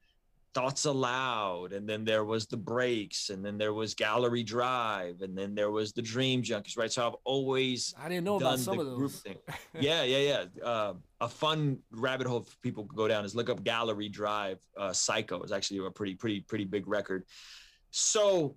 [0.53, 5.35] Thoughts Aloud, and then there was the Breaks, and then there was Gallery Drive, and
[5.35, 6.91] then there was the Dream Junkies, right?
[6.91, 8.97] So I've always I didn't know about some of those.
[8.97, 9.37] Group thing.
[9.79, 10.63] yeah, yeah, yeah.
[10.63, 14.59] Uh, a fun rabbit hole for people to go down is look up Gallery Drive.
[14.77, 17.25] Uh, Psycho is actually a pretty, pretty, pretty big record.
[17.89, 18.55] So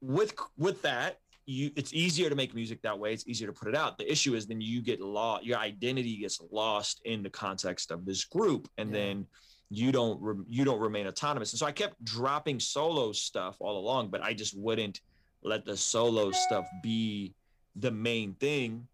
[0.00, 3.12] with with that, you it's easier to make music that way.
[3.12, 3.98] It's easier to put it out.
[3.98, 8.04] The issue is then you get lost your identity gets lost in the context of
[8.04, 8.98] this group and yeah.
[8.98, 9.26] then
[9.70, 11.52] you don't re- you don't remain autonomous.
[11.52, 15.00] And so i kept dropping solo stuff all along but i just wouldn't
[15.42, 17.32] let the solo stuff be
[17.76, 18.86] the main thing.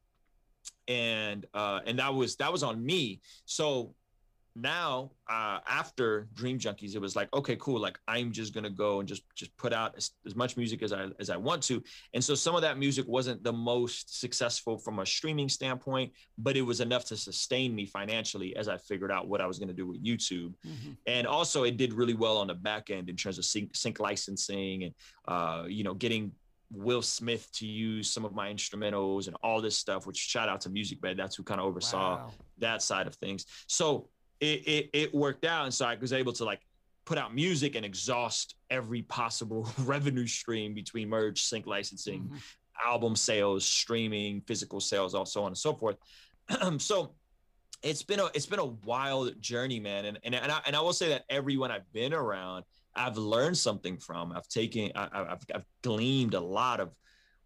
[0.88, 3.20] And uh and that was that was on me.
[3.46, 3.94] So
[4.54, 9.00] now uh, after dream junkies it was like okay cool like i'm just gonna go
[9.00, 11.82] and just just put out as, as, much music as i as i want to
[12.12, 16.56] and so some of that music wasn't the most successful from a streaming standpoint but
[16.56, 19.68] it was enough to sustain me financially as i figured out what i was going
[19.68, 20.92] to do with youtube mm-hmm.
[21.06, 24.00] and also it did really well on the back end in terms of sync, sync
[24.00, 24.94] licensing and
[25.28, 26.32] uh, you know getting
[26.74, 30.62] Will Smith to use some of my instrumentals and all this stuff, which shout out
[30.62, 31.16] to Musicbed.
[31.16, 32.30] That's who kind of oversaw wow.
[32.58, 33.44] that side of things.
[33.66, 34.08] So
[34.42, 35.64] it, it, it worked out.
[35.64, 36.60] And so I was able to like
[37.04, 42.36] put out music and exhaust every possible revenue stream between merge, sync licensing, mm-hmm.
[42.84, 45.96] album sales, streaming, physical sales, all so on and so forth.
[46.78, 47.14] so
[47.82, 50.06] it's been a it's been a wild journey, man.
[50.06, 52.64] And and and I, and I will say that everyone I've been around,
[52.96, 54.32] I've learned something from.
[54.32, 56.90] I've taken I, I've I've gleaned a lot of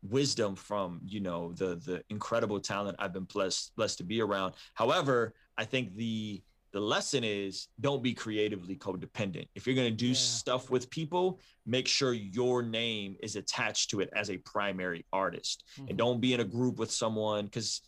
[0.02, 4.54] wisdom from you know the the incredible talent I've been blessed blessed to be around.
[4.74, 6.42] However, I think the
[6.76, 9.48] the lesson is don't be creatively codependent.
[9.54, 10.12] If you're going to do yeah.
[10.12, 15.64] stuff with people, make sure your name is attached to it as a primary artist.
[15.78, 15.88] Mm-hmm.
[15.88, 17.80] And don't be in a group with someone because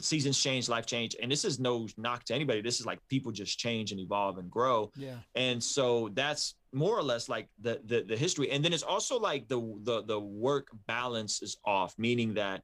[0.00, 1.14] seasons change, life change.
[1.20, 2.62] And this is no knock to anybody.
[2.62, 4.90] This is like people just change and evolve and grow.
[4.96, 5.16] Yeah.
[5.34, 8.50] And so that's more or less like the the, the history.
[8.50, 12.62] And then it's also like the the the work balance is off, meaning that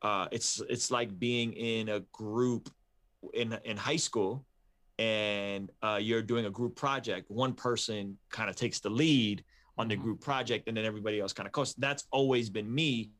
[0.00, 2.70] uh, it's it's like being in a group
[3.34, 4.46] in in high school
[4.98, 9.44] and uh, you're doing a group project, one person kind of takes the lead
[9.78, 10.04] on the mm-hmm.
[10.04, 11.74] group project, and then everybody else kind of coasts.
[11.78, 13.10] That's always been me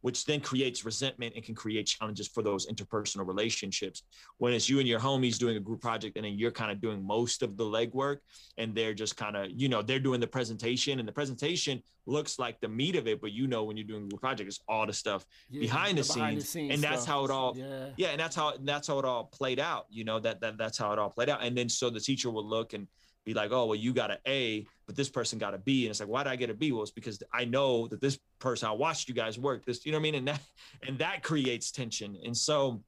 [0.00, 4.02] which then creates resentment and can create challenges for those interpersonal relationships.
[4.38, 6.80] When it's you and your homies doing a group project and then you're kind of
[6.80, 8.18] doing most of the legwork
[8.58, 12.38] and they're just kind of, you know, they're doing the presentation and the presentation looks
[12.38, 14.60] like the meat of it, but you know, when you're doing a group project, it's
[14.68, 16.74] all the stuff yeah, behind, the, the behind scenes, the scenes.
[16.74, 17.86] And that's how it all, yeah.
[17.96, 18.08] yeah.
[18.08, 20.92] And that's how, that's how it all played out, you know, that, that that's how
[20.92, 21.42] it all played out.
[21.42, 22.86] And then so the teacher will look and,
[23.24, 25.84] be like, oh, well, you got an A, but this person got a B.
[25.84, 26.72] And it's like, why did I get a B?
[26.72, 29.92] Well, it's because I know that this person, I watched you guys work this, you
[29.92, 30.14] know what I mean?
[30.16, 30.40] And that,
[30.86, 32.16] and that creates tension.
[32.24, 32.82] And so,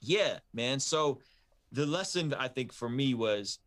[0.00, 0.80] yeah, man.
[0.80, 1.20] So
[1.72, 3.58] the lesson I think for me was,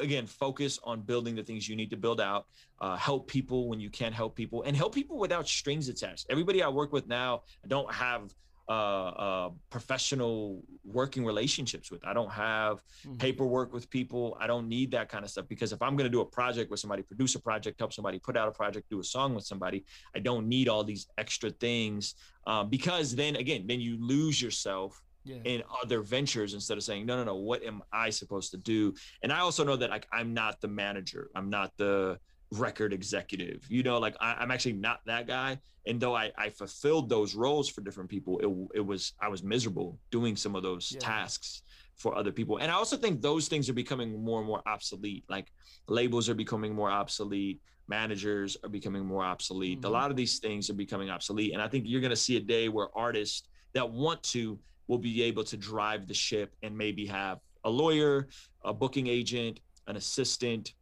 [0.00, 2.46] again, focus on building the things you need to build out,
[2.80, 6.26] uh, help people when you can't help people and help people without strings attached.
[6.30, 8.34] Everybody I work with now, I don't have
[8.68, 12.04] uh, uh, professional working relationships with.
[12.06, 13.16] I don't have mm-hmm.
[13.16, 14.36] paperwork with people.
[14.40, 16.70] I don't need that kind of stuff because if I'm going to do a project
[16.70, 19.44] with somebody, produce a project, help somebody put out a project, do a song with
[19.44, 19.84] somebody,
[20.14, 22.14] I don't need all these extra things
[22.46, 25.36] uh, because then again, then you lose yourself yeah.
[25.44, 28.94] in other ventures instead of saying, no, no, no, what am I supposed to do?
[29.22, 31.30] And I also know that like I'm not the manager.
[31.34, 32.18] I'm not the
[32.52, 33.64] record executive.
[33.68, 35.58] You know, like I, am actually not that guy.
[35.86, 39.42] And though I, I fulfilled those roles for different people, it, it was I was
[39.42, 41.00] miserable doing some of those yeah.
[41.00, 41.62] tasks
[41.96, 42.58] for other people.
[42.58, 45.24] And I also think those things are becoming more and more obsolete.
[45.28, 45.52] Like
[45.88, 49.78] labels are becoming more obsolete, managers are becoming more obsolete.
[49.78, 49.86] Mm-hmm.
[49.86, 51.52] A lot of these things are becoming obsolete.
[51.52, 54.98] And I think you're going to see a day where artists that want to will
[54.98, 58.28] be able to drive the ship and maybe have a lawyer,
[58.64, 60.74] a booking agent, an assistant,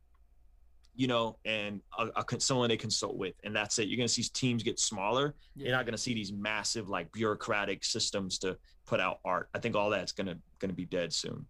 [0.94, 3.88] you know, and a, a, someone they consult with, and that's it.
[3.88, 5.34] You're going to see teams get smaller.
[5.56, 5.68] Yeah.
[5.68, 9.48] You're not going to see these massive like bureaucratic systems to put out art.
[9.54, 11.46] I think all that's going to going to be dead soon.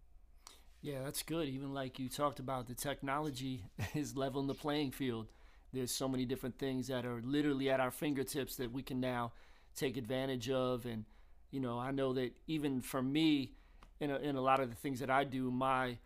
[0.81, 1.47] Yeah, that's good.
[1.47, 3.63] Even like you talked about, the technology
[3.93, 5.27] is leveling the playing field.
[5.73, 9.33] There's so many different things that are literally at our fingertips that we can now
[9.75, 10.85] take advantage of.
[10.85, 11.05] And
[11.51, 13.53] you know, I know that even for me,
[13.99, 15.97] in a, in a lot of the things that I do, my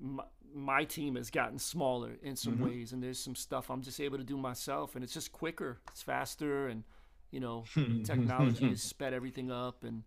[0.00, 0.24] my,
[0.54, 2.64] my team has gotten smaller in some mm-hmm.
[2.64, 5.78] ways, and there's some stuff I'm just able to do myself, and it's just quicker,
[5.90, 6.84] it's faster, and
[7.30, 7.64] you know,
[8.04, 10.04] technology has sped everything up, and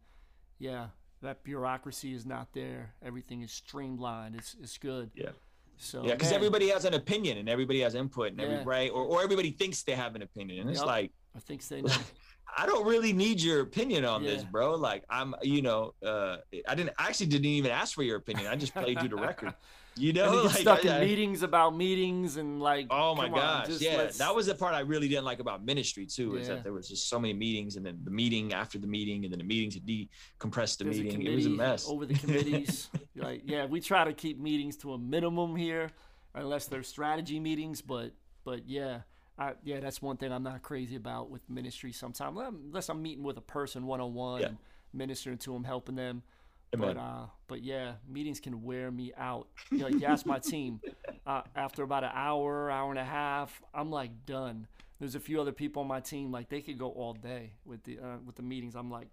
[0.60, 0.88] yeah,
[1.22, 2.94] that bureaucracy is not there.
[3.04, 4.36] Everything is streamlined.
[4.36, 5.12] It's it's good.
[5.16, 5.32] Yeah.
[5.78, 8.48] So yeah, because everybody has an opinion and everybody has input and yeah.
[8.48, 10.88] every right, or or everybody thinks they have an opinion, and it's yep.
[10.88, 11.94] like I think they know.
[12.58, 14.32] I don't really need your opinion on yeah.
[14.32, 14.74] this, bro.
[14.74, 18.48] Like I'm, you know, uh, I didn't I actually didn't even ask for your opinion.
[18.48, 19.54] I just played you the record.
[19.98, 22.88] You know, like, stuck I, in I, meetings about meetings and like.
[22.90, 24.18] Oh my gosh, on, yeah, let's...
[24.18, 26.34] that was the part I really didn't like about ministry too.
[26.34, 26.42] Yeah.
[26.42, 29.24] Is that there was just so many meetings, and then the meeting after the meeting,
[29.24, 31.22] and then the meeting to decompress the There's meeting.
[31.22, 32.90] It was a mess over the committees.
[33.16, 35.92] like, yeah, we try to keep meetings to a minimum here,
[36.36, 37.82] unless they're strategy meetings.
[37.82, 38.12] But,
[38.44, 39.02] but yeah,
[39.38, 41.92] I, yeah, that's one thing I'm not crazy about with ministry.
[41.92, 44.58] Sometimes, unless I'm meeting with a person one on one,
[44.94, 46.24] ministering to them, helping them.
[46.74, 46.96] Amen.
[46.96, 49.48] But uh, but yeah, meetings can wear me out.
[49.72, 50.82] You know, like you ask my team,
[51.28, 54.68] uh, after about an hour, hour and a half, I'm like done.
[55.00, 57.84] There's a few other people on my team, like they could go all day with
[57.84, 58.76] the uh, with the meetings.
[58.76, 59.08] I'm like,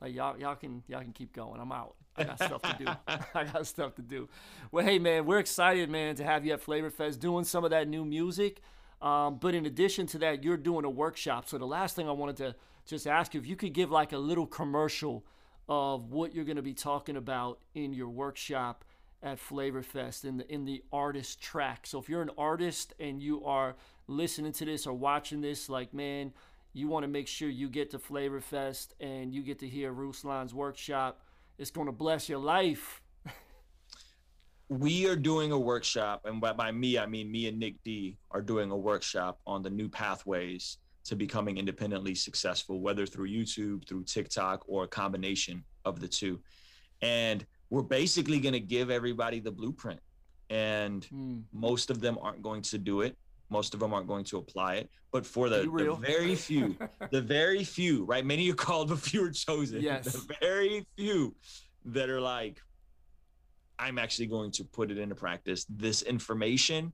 [0.00, 1.60] like y'all y'all can y'all can keep going.
[1.60, 1.94] I'm out.
[2.16, 2.86] I got stuff to do.
[3.34, 4.28] I got stuff to do.
[4.70, 7.70] Well, hey man, we're excited, man, to have you at Flavor Fest doing some of
[7.70, 8.60] that new music.
[9.00, 11.48] Um, but in addition to that, you're doing a workshop.
[11.48, 12.54] So the last thing I wanted to
[12.86, 15.24] just ask you if you could give like a little commercial
[15.68, 18.84] of what you're going to be talking about in your workshop
[19.22, 21.86] at Flavor Fest in the in the artist track.
[21.86, 23.74] So if you're an artist and you are
[24.06, 26.32] listening to this or watching this, like man,
[26.72, 29.92] you want to make sure you get to Flavor Fest and you get to hear
[29.92, 31.20] Ruslan's workshop.
[31.56, 33.00] It's going to bless your life
[34.68, 38.16] we are doing a workshop, and by, by me, I mean me and Nic D
[38.30, 43.86] are doing a workshop on the new pathways to becoming independently successful, whether through YouTube,
[43.86, 46.40] through TikTok, or a combination of the two.
[47.02, 50.00] And we're basically going to give everybody the blueprint.
[50.50, 51.42] And mm.
[51.52, 53.16] most of them aren't going to do it.
[53.50, 54.90] Most of them aren't going to apply it.
[55.12, 56.76] But for the, the very few,
[57.10, 58.24] the very few, right?
[58.24, 59.80] Many are called, but few are chosen.
[59.82, 60.04] Yes.
[60.12, 61.34] The very few
[61.84, 62.60] that are like,
[63.78, 65.66] I'm actually going to put it into practice.
[65.68, 66.92] This information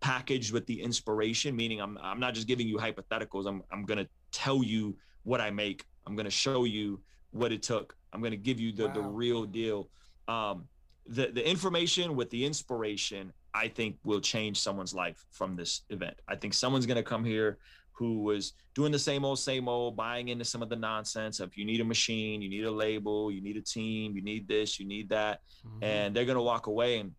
[0.00, 3.46] packaged with the inspiration, meaning I'm I'm not just giving you hypotheticals.
[3.46, 5.84] I'm I'm gonna tell you what I make.
[6.06, 7.00] I'm gonna show you
[7.30, 7.96] what it took.
[8.12, 8.94] I'm gonna give you the wow.
[8.94, 9.88] the real deal.
[10.28, 10.68] Um,
[11.06, 16.16] the the information with the inspiration, I think, will change someone's life from this event.
[16.28, 17.58] I think someone's gonna come here
[17.92, 21.56] who was doing the same old, same old, buying into some of the nonsense of
[21.56, 24.78] you need a machine, you need a label, you need a team, you need this,
[24.78, 25.82] you need that, mm-hmm.
[25.82, 27.12] and they're gonna walk away and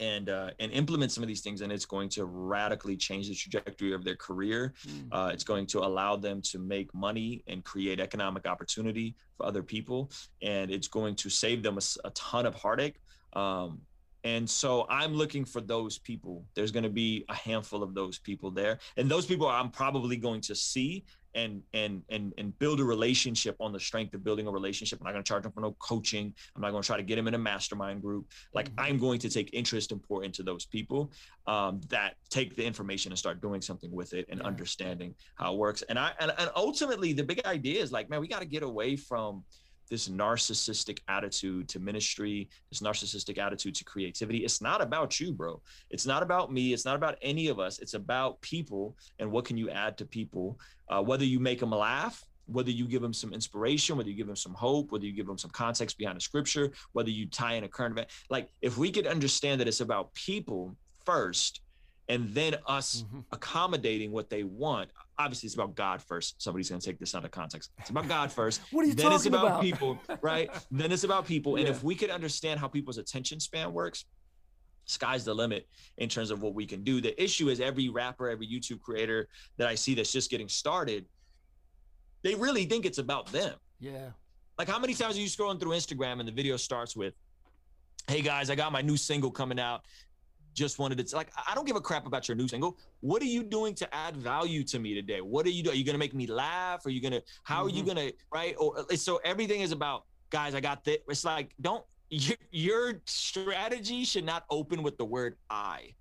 [0.00, 3.34] and uh, and implement some of these things, and it's going to radically change the
[3.34, 4.74] trajectory of their career.
[4.86, 5.08] Mm.
[5.10, 9.62] Uh, it's going to allow them to make money and create economic opportunity for other
[9.62, 10.10] people,
[10.42, 12.96] and it's going to save them a, a ton of heartache.
[13.32, 13.80] Um,
[14.24, 16.44] and so I'm looking for those people.
[16.54, 18.78] There's going to be a handful of those people there.
[18.96, 23.56] And those people I'm probably going to see and and and and build a relationship
[23.60, 25.00] on the strength of building a relationship.
[25.00, 26.34] I'm not going to charge them for no coaching.
[26.54, 28.26] I'm not going to try to get them in a mastermind group.
[28.54, 28.80] Like mm-hmm.
[28.80, 31.12] I'm going to take interest and pour into those people
[31.46, 34.46] um, that take the information and start doing something with it and yeah.
[34.46, 35.82] understanding how it works.
[35.88, 38.62] And I and, and ultimately the big idea is like, man, we got to get
[38.62, 39.44] away from
[39.88, 44.44] this narcissistic attitude to ministry, this narcissistic attitude to creativity.
[44.44, 45.60] It's not about you, bro.
[45.90, 46.72] It's not about me.
[46.72, 47.78] It's not about any of us.
[47.78, 50.58] It's about people and what can you add to people.
[50.88, 54.26] Uh, whether you make them laugh, whether you give them some inspiration, whether you give
[54.26, 57.54] them some hope, whether you give them some context behind the scripture, whether you tie
[57.54, 58.08] in a current event.
[58.30, 61.60] Like if we could understand that it's about people first,
[62.08, 63.20] and then us mm-hmm.
[63.32, 64.90] accommodating what they want.
[65.18, 66.40] Obviously, it's about God first.
[66.40, 67.72] Somebody's going to take this out of context.
[67.78, 68.60] It's about God first.
[68.70, 69.62] what are you then talking it's about, about?
[69.62, 70.48] people, right?
[70.70, 71.56] then it's about people.
[71.56, 71.72] And yeah.
[71.72, 74.04] if we could understand how people's attention span works,
[74.84, 77.00] sky's the limit in terms of what we can do.
[77.00, 81.04] The issue is every rapper, every YouTube creator that I see that's just getting started,
[82.22, 83.54] they really think it's about them.
[83.80, 84.10] Yeah.
[84.56, 87.14] Like how many times are you scrolling through Instagram and the video starts with,
[88.08, 89.84] "Hey guys, I got my new single coming out.
[90.58, 92.76] Just wanted to like I don't give a crap about your new single.
[93.00, 95.20] What are you doing to add value to me today?
[95.20, 95.74] What are you doing?
[95.74, 96.84] Are you gonna make me laugh?
[96.84, 97.66] Are you gonna how mm-hmm.
[97.66, 97.96] are you mm-hmm.
[97.96, 98.56] gonna right?
[98.58, 100.56] Or so everything is about guys.
[100.56, 100.98] I got this.
[101.08, 105.94] It's like don't your, your strategy should not open with the word I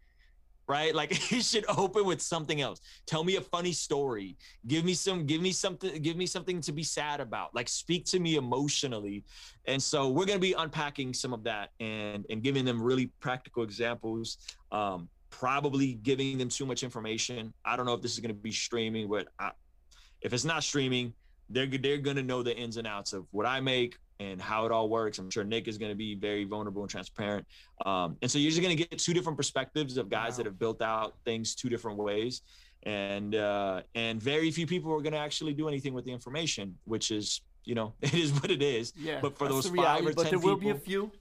[0.67, 0.93] right?
[0.93, 2.81] Like it should open with something else.
[3.05, 4.37] Tell me a funny story.
[4.67, 7.55] Give me some, give me something, give me something to be sad about.
[7.55, 9.23] Like speak to me emotionally.
[9.65, 13.63] And so we're gonna be unpacking some of that and and giving them really practical
[13.63, 14.37] examples.
[14.71, 17.53] Um, probably giving them too much information.
[17.65, 19.51] I don't know if this is gonna be streaming, but I,
[20.21, 21.13] if it's not streaming,
[21.49, 24.71] they're they're gonna know the ins and outs of what I make, and how it
[24.71, 25.19] all works.
[25.19, 27.45] I'm sure Nick is going to be very vulnerable and transparent.
[27.85, 30.37] Um, and so you're just going to get two different perspectives of guys wow.
[30.37, 32.41] that have built out things two different ways.
[32.83, 36.77] And uh, and very few people are going to actually do anything with the information,
[36.85, 38.93] which is you know it is what it is.
[38.97, 39.19] Yeah.
[39.21, 41.11] But for those five or but ten there will people, be a few.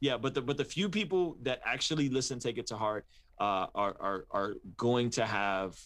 [0.00, 3.06] Yeah, but the but the few people that actually listen, take it to heart,
[3.40, 5.78] uh, are are are going to have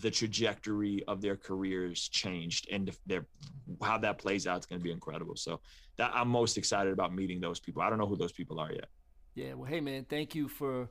[0.00, 3.26] the trajectory of their careers changed and their
[3.82, 5.36] how that plays out is going to be incredible.
[5.36, 5.60] So
[5.96, 7.82] that I'm most excited about meeting those people.
[7.82, 8.88] I don't know who those people are yet.
[9.34, 10.88] Yeah, well, hey man, thank you for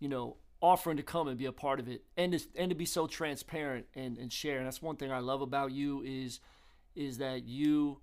[0.00, 2.74] you know offering to come and be a part of it and to, and to
[2.74, 4.58] be so transparent and and share.
[4.58, 6.40] And that's one thing I love about you is
[6.94, 8.00] is that you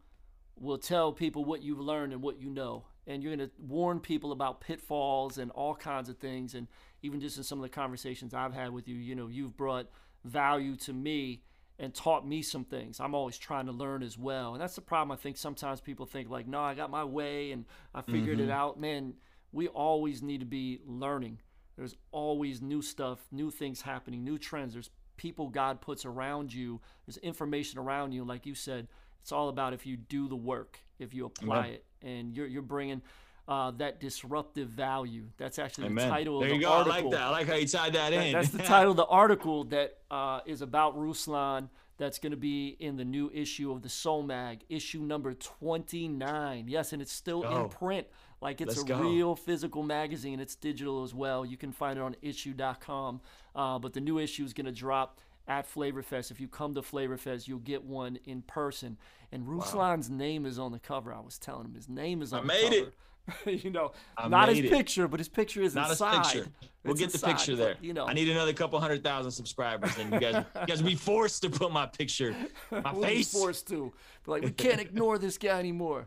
[0.58, 4.00] will tell people what you've learned and what you know and you're going to warn
[4.00, 6.68] people about pitfalls and all kinds of things and
[7.02, 9.88] even just in some of the conversations I've had with you, you know, you've brought
[10.26, 11.42] value to me
[11.78, 13.00] and taught me some things.
[13.00, 14.54] I'm always trying to learn as well.
[14.54, 15.12] And that's the problem.
[15.12, 18.50] I think sometimes people think like, no, I got my way and I figured mm-hmm.
[18.50, 18.80] it out.
[18.80, 19.14] Man,
[19.52, 21.40] we always need to be learning.
[21.78, 24.74] There's always new stuff, new things happening, new trends.
[24.74, 26.80] There's people God puts around you.
[27.06, 28.24] There's information around you.
[28.24, 28.88] Like you said,
[29.22, 32.62] it's all about if you do the work, if you apply it, and you're you're
[32.62, 33.02] bringing
[33.48, 35.26] uh, that disruptive value.
[35.38, 36.08] That's actually Amen.
[36.08, 36.72] the title there of the you go.
[36.72, 36.94] article.
[36.94, 37.22] I like that.
[37.22, 38.34] I like how you tied that, that in.
[38.34, 41.70] That's the title of the article that uh, is about Ruslan.
[41.98, 46.66] That's going to be in the new issue of the Soul Mag, issue number 29.
[46.68, 47.64] Yes, and it's still go.
[47.64, 48.08] in print.
[48.42, 49.00] Like it's Let's a go.
[49.00, 50.40] real physical magazine.
[50.42, 51.46] It's digital as well.
[51.46, 53.22] You can find it on issuu.com.
[53.56, 56.32] Uh, but the new issue is going to drop at Flavorfest.
[56.32, 58.98] If you come to Flavorfest, you'll get one in person.
[59.32, 60.18] And Ruslan's wow.
[60.18, 61.14] name is on the cover.
[61.14, 62.94] I was telling him his name is on I the made it.
[63.46, 64.70] you know, I not his it.
[64.70, 66.18] picture, but his picture is not inside.
[66.26, 66.52] his picture.
[66.84, 67.74] We'll It's get the picture there.
[67.76, 70.84] but, You know, I need another couple hundred thousand subscribers, and you guys, you guys
[70.84, 72.36] will be forced to put my picture,
[72.72, 73.32] my we'll be face.
[73.34, 73.92] forced to.
[74.24, 76.06] But like, we can't ignore this guy anymore.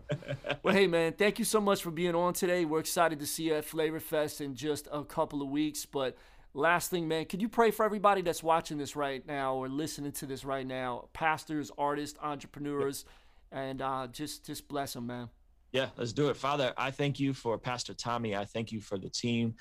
[0.62, 2.64] well, hey man, thank you so much for being on today.
[2.64, 5.84] We're excited to see you at Flavor Fest in just a couple of weeks.
[5.84, 6.16] But
[6.54, 10.12] last thing, man, could you pray for everybody that's watching this right now or listening
[10.12, 11.08] to this right now?
[11.12, 13.04] Pastors, artists, entrepreneurs,
[13.50, 15.28] and uh, just just bless them, man.
[15.72, 16.36] Yeah, let's do it.
[16.36, 18.34] Father, I thank you for Pastor Tommy.
[18.34, 19.54] I thank you for the team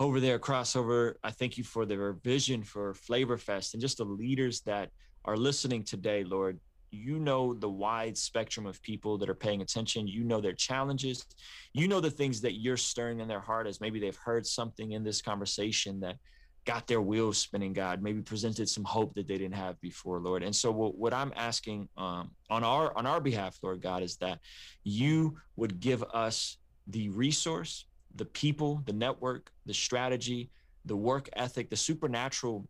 [0.00, 1.14] over there, Crossover.
[1.22, 4.90] I thank you for their vision for Flavor Fest and just the leaders that
[5.24, 6.58] are listening today, Lord.
[6.90, 10.06] You know the wide spectrum of people that are paying attention.
[10.06, 11.24] You know their challenges.
[11.72, 14.92] You know the things that you're stirring in their heart as maybe they've heard something
[14.92, 16.16] in this conversation that
[16.64, 20.42] got their wheels spinning, God, maybe presented some hope that they didn't have before, Lord.
[20.42, 24.16] And so what, what I'm asking um, on our on our behalf, Lord God, is
[24.18, 24.38] that
[24.84, 30.50] you would give us the resource, the people, the network, the strategy,
[30.84, 32.68] the work ethic, the supernatural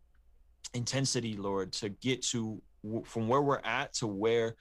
[0.73, 2.61] intensity, Lord, to get to
[3.05, 4.55] from where we're at to where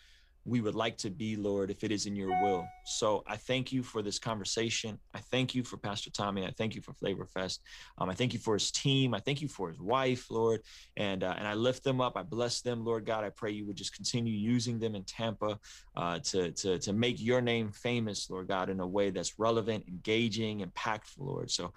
[0.45, 2.67] we would like to be, Lord, if it is in your will.
[2.85, 4.99] So I thank you for this conversation.
[5.15, 6.45] I thank you for Pastor Tommy.
[6.45, 7.63] I thank you for Flavor Fest.
[7.99, 9.15] Um, I thank you for his team.
[9.15, 10.63] I thank you for his wife, Lord,
[10.97, 12.17] and uh, and I lift them up.
[12.17, 13.25] I bless them, Lord God.
[13.25, 15.59] I pray you would just continue using them in Tampa
[15.97, 19.85] uh, to to to make your name famous, Lord God, in a way that's relevant,
[19.87, 21.51] engaging, impactful, Lord.
[21.51, 21.73] So,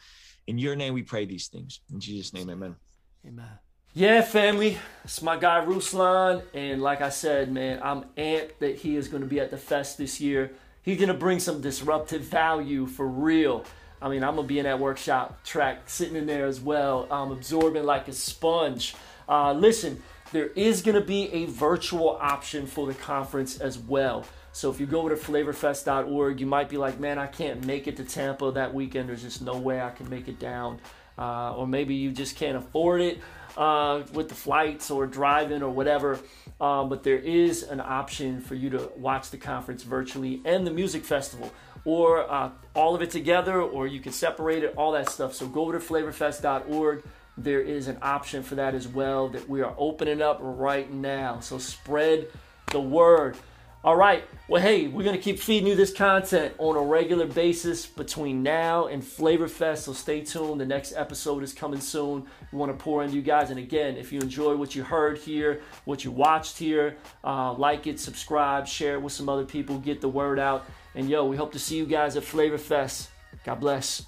[0.47, 1.81] in your name we pray these things.
[1.91, 2.75] In Jesus' name, Amen.
[3.27, 3.59] Amen.
[3.97, 8.97] Yeah, family, it's my guy Ruslan, and like I said, man, I'm amped that he
[8.97, 10.51] is going to be at the fest this year.
[10.81, 13.63] He's going to bring some disruptive value for real.
[14.01, 17.07] I mean, I'm going to be in that workshop track, sitting in there as well,
[17.09, 18.95] um, absorbing like a sponge.
[19.29, 24.25] Uh, listen, there is going to be a virtual option for the conference as well.
[24.51, 27.95] So if you go to flavorfest.org, you might be like, man, I can't make it
[27.95, 29.07] to Tampa that weekend.
[29.07, 30.81] There's just no way I can make it down.
[31.17, 33.19] uh, or maybe you just can't afford it
[33.57, 36.19] uh, with the flights or driving or whatever.
[36.59, 40.71] Um, but there is an option for you to watch the conference virtually and the
[40.71, 41.51] music festival,
[41.83, 45.33] or uh, all of it together, or you can separate it, all that stuff.
[45.33, 47.03] So go to flavorfest.org.
[47.37, 51.41] There is an option for that as well that we are opening up right now.
[51.41, 52.27] So spread
[52.67, 53.35] the word.
[53.85, 54.23] All right.
[54.47, 58.41] Well, hey, we're going to keep feeding you this content on a regular basis between
[58.41, 59.85] now and Flavor Fest.
[59.85, 60.59] So stay tuned.
[60.59, 62.25] The next episode is coming soon.
[62.51, 63.51] We want to pour into you guys.
[63.51, 67.85] And again, if you enjoy what you heard here, what you watched here, uh, like
[67.85, 70.65] it, subscribe, share it with some other people, get the word out.
[70.95, 73.09] And yo, we hope to see you guys at Flavor Fest.
[73.43, 74.03] God bless.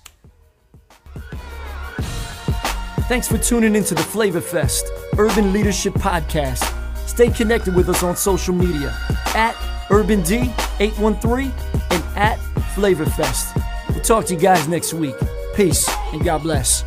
[3.07, 6.76] Thanks for tuning into the Flavor Fest Urban Leadership Podcast.
[7.17, 8.95] Stay connected with us on social media
[9.33, 9.55] at
[9.89, 11.51] Urban D813
[11.89, 12.37] and at
[12.75, 13.59] FlavorFest.
[13.89, 15.15] We'll talk to you guys next week.
[15.55, 16.83] Peace and God bless.